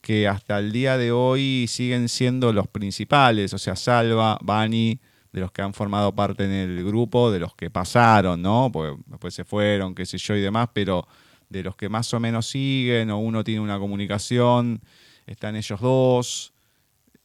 [0.01, 4.99] que hasta el día de hoy siguen siendo los principales, o sea, Salva, Bani,
[5.31, 8.69] de los que han formado parte en el grupo, de los que pasaron, ¿no?
[8.71, 11.07] Porque después se fueron, qué sé yo y demás, pero
[11.49, 14.81] de los que más o menos siguen o uno tiene una comunicación,
[15.25, 16.53] están ellos dos,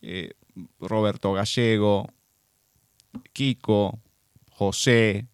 [0.00, 0.32] eh,
[0.80, 2.08] Roberto Gallego,
[3.32, 3.98] Kiko,
[4.50, 5.26] José,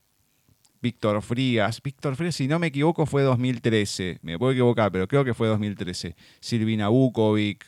[0.81, 1.82] Víctor Frías.
[1.82, 4.19] Víctor Frías, si no me equivoco, fue 2013.
[4.23, 6.15] Me puedo equivocar, pero creo que fue 2013.
[6.40, 7.65] Silvina Bukovic.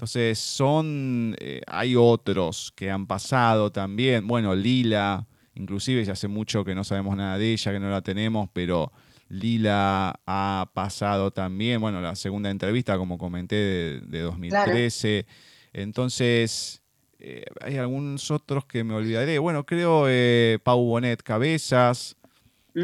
[0.00, 4.26] Entonces son, eh, hay otros que han pasado también.
[4.26, 8.00] Bueno, Lila, inclusive ya hace mucho que no sabemos nada de ella, que no la
[8.00, 8.90] tenemos, pero
[9.28, 15.26] Lila ha pasado también, bueno, la segunda entrevista, como comenté, de, 2013.
[15.74, 16.80] Entonces,
[17.18, 19.38] eh, hay algunos otros que me olvidaré.
[19.38, 22.16] Bueno, creo eh, Pau Bonet Cabezas,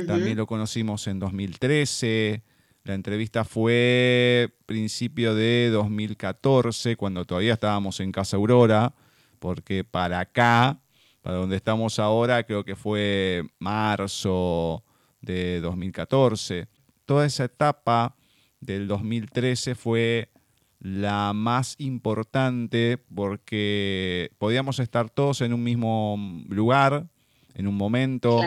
[0.06, 2.42] también lo conocimos en 2013.
[2.86, 8.94] La entrevista fue principio de 2014, cuando todavía estábamos en Casa Aurora,
[9.40, 10.78] porque para acá,
[11.20, 14.84] para donde estamos ahora, creo que fue marzo
[15.20, 16.68] de 2014.
[17.06, 18.14] Toda esa etapa
[18.60, 20.30] del 2013 fue
[20.78, 27.08] la más importante porque podíamos estar todos en un mismo lugar,
[27.54, 28.40] en un momento,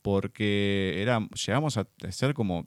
[0.00, 2.66] porque era, llegamos a ser como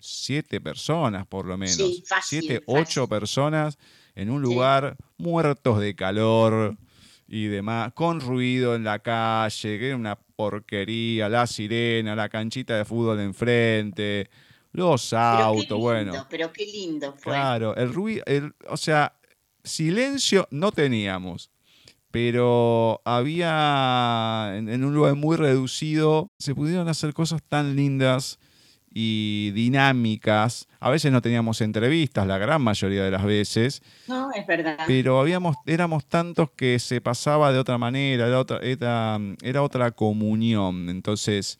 [0.00, 2.02] siete personas por lo menos.
[2.22, 3.78] siete, ocho personas
[4.14, 6.76] en un lugar muertos de calor
[7.28, 12.76] y demás, con ruido en la calle, que era una porquería, la sirena, la canchita
[12.76, 14.28] de fútbol enfrente,
[14.72, 16.26] los autos, bueno.
[16.28, 17.32] Pero qué lindo fue.
[17.32, 18.24] Claro, el ruido,
[18.68, 19.14] o sea,
[19.62, 21.50] silencio no teníamos
[22.10, 28.38] pero había en, un lugar muy reducido, se pudieron hacer cosas tan lindas
[28.92, 30.68] y dinámicas.
[30.80, 33.82] A veces no teníamos entrevistas, la gran mayoría de las veces.
[34.08, 34.78] No, es verdad.
[34.86, 40.88] Pero habíamos, éramos tantos que se pasaba de otra manera, era otra, era, otra comunión.
[40.88, 41.58] Entonces,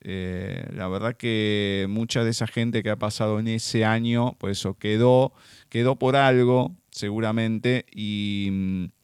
[0.00, 4.58] eh, la verdad que mucha de esa gente que ha pasado en ese año, pues
[4.58, 5.32] eso quedó,
[5.68, 9.01] quedó por algo, seguramente, y y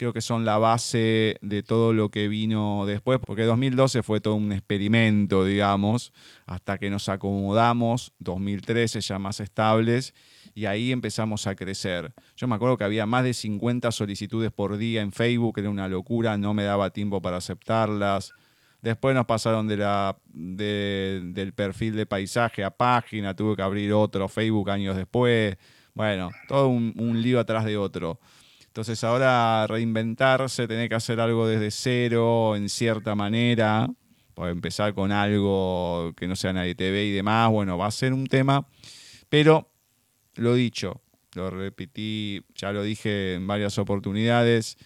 [0.00, 4.34] creo que son la base de todo lo que vino después, porque 2012 fue todo
[4.34, 6.14] un experimento, digamos,
[6.46, 10.14] hasta que nos acomodamos, 2013 ya más estables,
[10.54, 12.14] y ahí empezamos a crecer.
[12.34, 15.86] Yo me acuerdo que había más de 50 solicitudes por día en Facebook, era una
[15.86, 18.32] locura, no me daba tiempo para aceptarlas.
[18.80, 24.28] Después nos pasaron de la, del perfil de paisaje a página, tuve que abrir otro
[24.28, 25.58] Facebook años después.
[25.92, 28.18] Bueno, todo un, un lío atrás de otro.
[28.80, 33.90] Entonces ahora reinventarse, tener que hacer algo desde cero, en cierta manera,
[34.38, 38.26] empezar con algo que no sea nadie TV y demás, bueno, va a ser un
[38.26, 38.66] tema,
[39.28, 39.70] pero
[40.36, 41.02] lo dicho,
[41.34, 44.78] lo repetí, ya lo dije en varias oportunidades,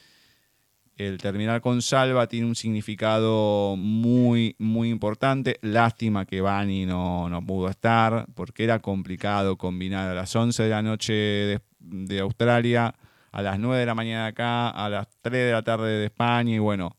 [0.96, 5.60] el terminar con salva tiene un significado muy, muy importante.
[5.62, 10.68] Lástima que Bani no, no pudo estar, porque era complicado combinar a las 11 de
[10.68, 12.92] la noche de Australia
[13.34, 16.54] a las 9 de la mañana acá, a las 3 de la tarde de España
[16.54, 16.96] y bueno,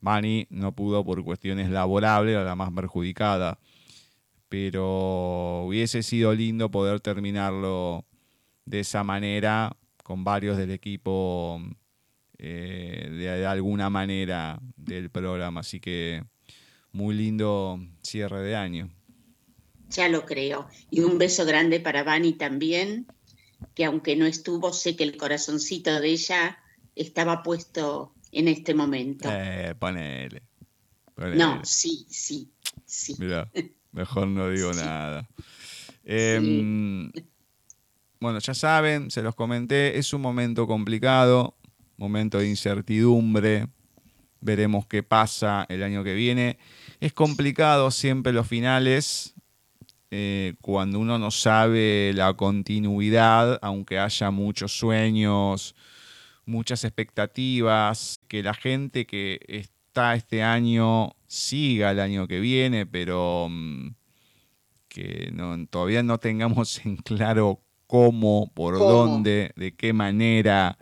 [0.00, 3.58] Bani no pudo por cuestiones laborables, era la más perjudicada.
[4.48, 8.04] Pero hubiese sido lindo poder terminarlo
[8.64, 11.60] de esa manera con varios del equipo
[12.38, 15.62] eh, de, alguna manera del programa.
[15.62, 16.22] Así que
[16.92, 18.88] muy lindo cierre de año.
[19.88, 20.68] Ya lo creo.
[20.92, 23.08] Y un beso grande para Bani también
[23.74, 26.58] que aunque no estuvo, sé que el corazoncito de ella
[26.94, 29.28] estaba puesto en este momento.
[29.30, 30.42] Eh, ponele.
[31.16, 32.50] No, sí, sí,
[32.84, 33.14] sí.
[33.18, 33.50] Mira,
[33.92, 35.28] mejor no digo nada.
[36.04, 37.12] Em,
[38.18, 41.56] bueno, ya saben, se los comenté, es un momento complicado,
[41.96, 43.68] momento de incertidumbre.
[44.40, 46.58] Veremos qué pasa el año que viene.
[47.00, 49.34] Es complicado siempre los finales,
[50.14, 55.74] eh, cuando uno no sabe la continuidad, aunque haya muchos sueños,
[56.44, 63.46] muchas expectativas, que la gente que está este año siga el año que viene, pero
[63.48, 63.94] mm,
[64.88, 65.32] que
[65.70, 70.76] todavía no tengamos en claro cómo, por dónde, de qué manera.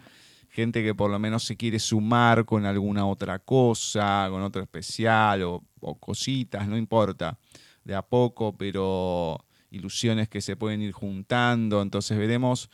[0.49, 5.45] Gente que por lo menos se quiere sumar con alguna otra cosa, con otro especial
[5.45, 5.63] o
[6.01, 7.39] cositas, no importa
[7.85, 11.83] de a poco, pero ilusiones que se pueden ir juntando.
[11.83, 12.71] Entonces veremos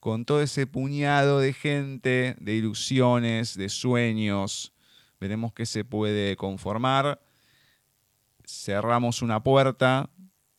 [0.00, 4.72] con todo ese puñado de gente, de ilusiones, de sueños,
[5.20, 7.20] veremos qué se puede conformar.
[8.44, 10.08] Cerramos una puerta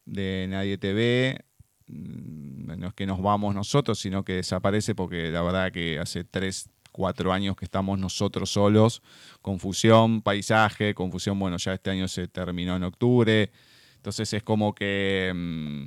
[0.06, 1.46] de Nadie TV.
[1.88, 6.24] Mm, no es que nos vamos nosotros, sino que desaparece porque la verdad que hace
[6.26, 9.02] tres, cuatro años que estamos nosotros solos.
[9.42, 13.52] Confusión, paisaje, confusión, bueno, ya este año se terminó en octubre.
[14.08, 15.86] Entonces es como que mm,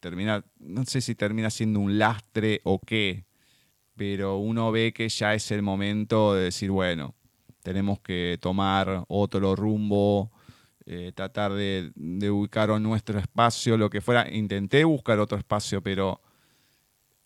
[0.00, 3.26] termina, no sé si termina siendo un lastre o qué,
[3.96, 7.14] pero uno ve que ya es el momento de decir, bueno,
[7.62, 10.32] tenemos que tomar otro rumbo,
[10.86, 14.26] eh, tratar de, de, ubicar nuestro espacio, lo que fuera.
[14.32, 16.22] Intenté buscar otro espacio, pero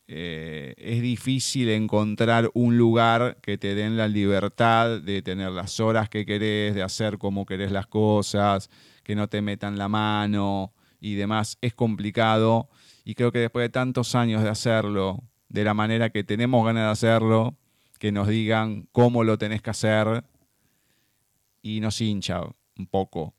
[0.09, 6.09] eh, es difícil encontrar un lugar que te den la libertad de tener las horas
[6.09, 8.69] que querés, de hacer como querés las cosas,
[9.05, 11.59] que no te metan la mano y demás.
[11.61, 12.69] Es complicado
[13.05, 16.85] y creo que después de tantos años de hacerlo, de la manera que tenemos ganas
[16.87, 17.57] de hacerlo,
[17.99, 20.25] que nos digan cómo lo tenés que hacer
[21.63, 22.43] y nos hincha
[22.77, 23.35] un poco.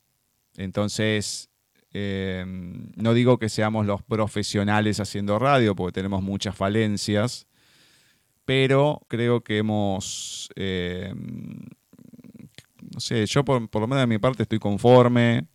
[0.58, 1.50] Entonces,
[1.92, 7.48] em, no digo que seamos los profesionales haciendo radio, porque tenemos muchas falencias,
[8.46, 11.68] pero creo que hemos, em,
[12.94, 15.48] no sé, yo por, lo menos de mi parte estoy conforme,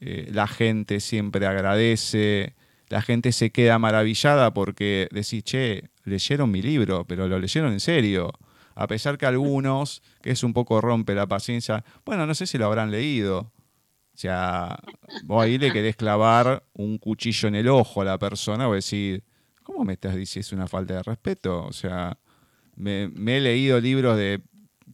[0.00, 2.54] eh, la gente siempre agradece,
[2.88, 7.80] la gente se queda maravillada porque decís, che, leyeron mi libro, pero lo leyeron en
[7.80, 8.32] serio.
[8.74, 12.58] A pesar que algunos, que es un poco rompe la paciencia, bueno, no sé si
[12.58, 13.52] lo habrán leído.
[14.14, 14.78] O sea,
[15.24, 19.22] vos ahí le querés clavar un cuchillo en el ojo a la persona o decir,
[19.62, 21.64] ¿cómo me estás diciendo es una falta de respeto?
[21.64, 22.18] O sea,
[22.74, 24.40] me, he leído libros de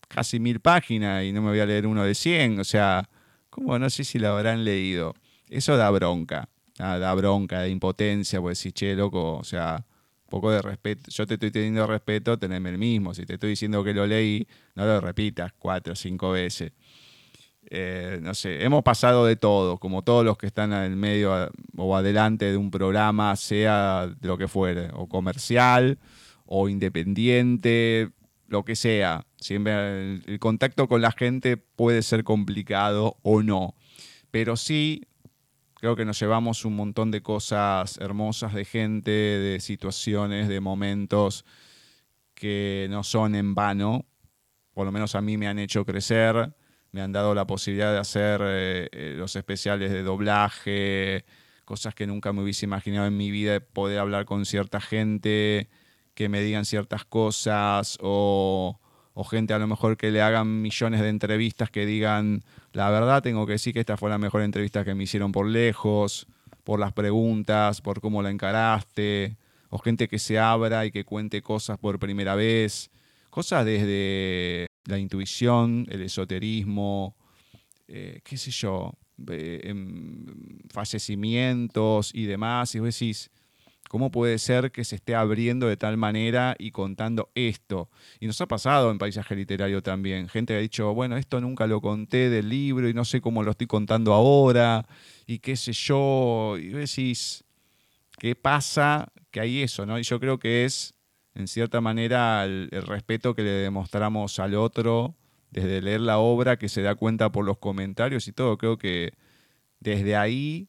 [0.08, 2.58] casi mil páginas y no me voy a leer uno de cien.
[2.58, 3.08] O sea,
[3.54, 5.14] ¿cómo no sé si lo habrán leído?
[5.48, 6.48] Eso da bronca.
[6.80, 9.86] Ah, da bronca, da impotencia, pues decir, che, loco, o sea,
[10.28, 11.08] poco de respeto.
[11.08, 13.14] Yo te estoy teniendo respeto, teneme el mismo.
[13.14, 14.44] Si te estoy diciendo que lo leí,
[14.74, 16.72] no lo repitas cuatro o cinco veces.
[17.70, 21.50] Eh, no sé, hemos pasado de todo, como todos los que están en el medio
[21.76, 25.98] o adelante de un programa, sea de lo que fuere, o comercial,
[26.44, 28.10] o independiente,
[28.48, 29.24] lo que sea.
[29.44, 33.74] Siempre el contacto con la gente puede ser complicado o no.
[34.30, 35.02] Pero sí,
[35.84, 41.44] Creo que nos llevamos un montón de cosas hermosas de gente, de situaciones, de momentos
[42.32, 44.06] que no son en vano.
[44.72, 46.54] Por lo menos a mí me han hecho crecer,
[46.90, 51.26] me han dado la posibilidad de hacer eh, eh, los especiales de doblaje,
[51.66, 55.68] cosas que nunca me hubiese imaginado en mi vida, poder hablar con cierta gente,
[56.14, 58.80] que me digan ciertas cosas o
[59.14, 62.42] o gente a lo mejor que le hagan millones de entrevistas que digan,
[62.72, 65.46] la verdad tengo que decir que esta fue la mejor entrevista que me hicieron por
[65.46, 66.26] lejos,
[66.64, 69.36] por las preguntas, por cómo la encaraste,
[69.70, 72.90] o gente que se abra y que cuente cosas por primera vez,
[73.30, 77.14] cosas desde la intuición, el esoterismo,
[77.86, 78.94] eh, qué sé yo,
[79.30, 80.26] eh, em,
[80.70, 83.30] fallecimientos y demás, y vos decís,
[83.94, 87.88] ¿Cómo puede ser que se esté abriendo de tal manera y contando esto?
[88.18, 90.28] Y nos ha pasado en paisaje literario también.
[90.28, 93.52] Gente ha dicho, bueno, esto nunca lo conté del libro y no sé cómo lo
[93.52, 94.84] estoy contando ahora
[95.28, 96.56] y qué sé yo.
[96.58, 97.44] Y decís,
[98.18, 99.12] ¿qué pasa?
[99.30, 99.96] Que hay eso, ¿no?
[99.96, 100.94] Y yo creo que es,
[101.36, 105.14] en cierta manera, el, el respeto que le demostramos al otro
[105.52, 108.58] desde leer la obra, que se da cuenta por los comentarios y todo.
[108.58, 109.12] Creo que
[109.78, 110.66] desde ahí,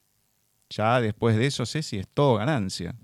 [0.70, 2.96] ya después de eso, sé si es todo ganancia.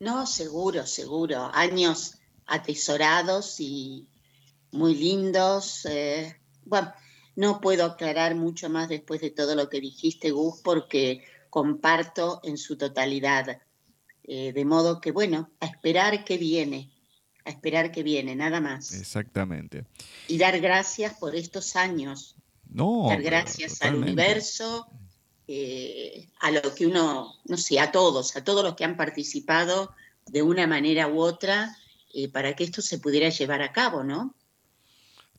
[0.00, 1.50] No, seguro, seguro.
[1.52, 4.08] Años atesorados y
[4.72, 5.84] muy lindos.
[5.84, 6.90] Eh, bueno,
[7.36, 12.56] no puedo aclarar mucho más después de todo lo que dijiste, Gus, porque comparto en
[12.56, 13.60] su totalidad.
[14.24, 16.90] Eh, de modo que, bueno, a esperar que viene,
[17.44, 18.94] a esperar que viene, nada más.
[18.94, 19.84] Exactamente.
[20.28, 22.36] Y dar gracias por estos años.
[22.66, 23.06] No.
[23.08, 24.86] Dar gracias al universo,
[25.52, 29.92] eh, a lo que uno, no sé, a todos, a todos los que han participado
[30.26, 31.76] de una manera u otra
[32.14, 34.32] eh, para que esto se pudiera llevar a cabo, ¿no?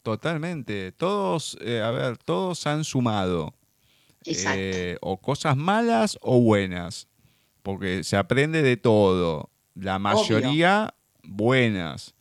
[0.03, 0.91] Totalmente.
[0.91, 3.55] Todos, eh, a ver, todos han sumado.
[4.99, 7.07] o cosas malas o buenas.
[7.63, 9.49] Porque se aprende de todo.
[9.75, 10.93] La mayoría
[11.23, 12.15] buenas.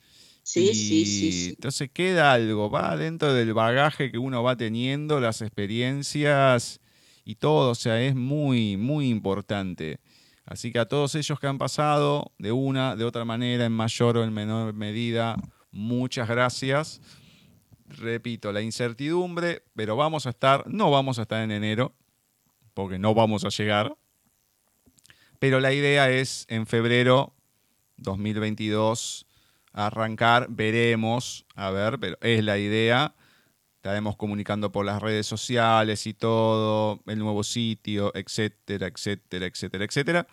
[0.44, 5.42] Sí, sí, sí, Entonces queda algo, va dentro del bagaje que uno va teniendo, las
[5.42, 6.80] experiencias
[7.24, 10.00] y todo, o sea, es muy, muy importante.
[10.44, 14.16] Así que a todos ellos que han pasado de una, de otra manera, en mayor
[14.16, 15.36] o en menor medida,
[15.70, 17.00] muchas gracias.
[17.86, 21.94] Repito, la incertidumbre, pero vamos a estar, no vamos a estar en enero,
[22.74, 23.96] porque no vamos a llegar.
[25.38, 27.34] Pero la idea es en febrero
[27.96, 29.26] 2022
[29.72, 33.14] arrancar, veremos, a ver, pero es la idea
[33.80, 40.26] estaremos comunicando por las redes sociales y todo, el nuevo sitio, etcétera, etcétera, etcétera, etcétera.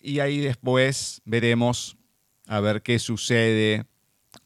[0.00, 1.98] Y ahí después veremos
[2.46, 3.84] a ver qué sucede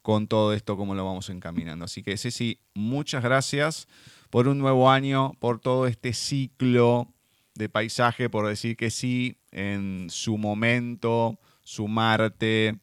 [0.02, 1.84] con todo esto, cómo lo vamos encaminando.
[1.84, 3.86] Así que Ceci, muchas gracias
[4.28, 7.14] por un nuevo año, por todo este ciclo
[7.54, 12.80] de paisaje, por decir que sí en su momento, sumarte,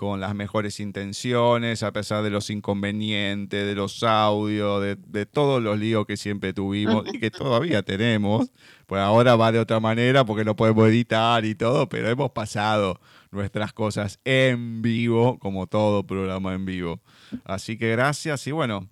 [0.00, 5.78] con las mejores intenciones, a pesar de los inconvenientes, de los audios, de, todos los
[5.78, 8.50] líos que siempre tuvimos y que todavía tenemos.
[8.86, 12.98] Pues ahora va de otra manera porque no podemos editar y todo, pero hemos pasado
[13.30, 17.02] nuestras cosas en vivo, como todo programa en vivo.
[17.44, 18.88] Así que gracias y bueno,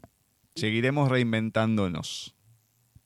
[0.56, 2.34] seguiremos reinventándonos.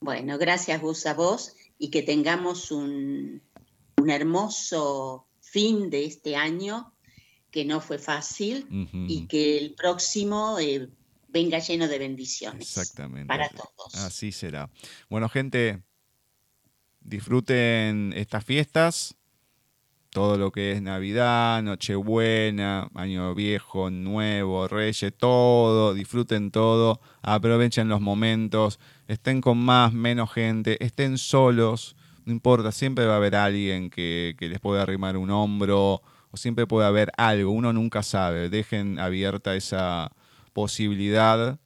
[0.00, 3.42] Bueno, gracias Gus a vos y que tengamos un,
[3.96, 6.92] un hermoso fin de este año
[7.52, 8.66] que no fue fácil
[9.06, 10.88] y que el próximo eh,
[11.28, 12.62] venga lleno de bendiciones.
[12.62, 13.28] Exactamente.
[13.28, 13.94] Para todos.
[13.94, 14.70] Así será.
[15.10, 15.82] Bueno, gente,
[17.02, 19.16] disfruten estas fiestas,
[20.08, 28.00] todo lo que es Navidad, Nochebuena, Año Viejo, Nuevo, Reyes, todo, disfruten todo, aprovechen los
[28.00, 33.90] momentos, estén con más, menos gente, estén solos, no importa, siempre va a haber alguien
[33.90, 36.02] que, que les pueda arrimar un hombro
[36.32, 40.10] o siempre puede haber algo, uno nunca sabe, dejen abierta esa
[40.52, 41.60] posibilidad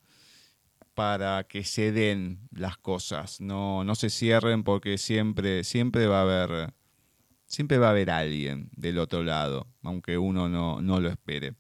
[0.94, 6.22] para que se den las cosas, no, no se cierren porque siempre, siempre va a
[6.22, 6.74] haber,
[7.46, 11.54] siempre va a haber alguien del otro lado, aunque uno no, no lo espere.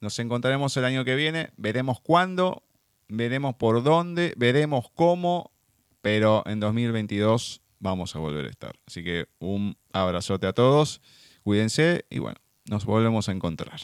[0.00, 2.64] Nos encontraremos el año que viene, veremos cuándo,
[3.08, 5.52] veremos por dónde, veremos cómo,
[6.00, 8.72] pero en 2022 vamos a volver a estar.
[8.86, 11.02] Así que un abrazote a todos.
[11.42, 13.80] Cuídense y bueno, nos volvemos a encontrar.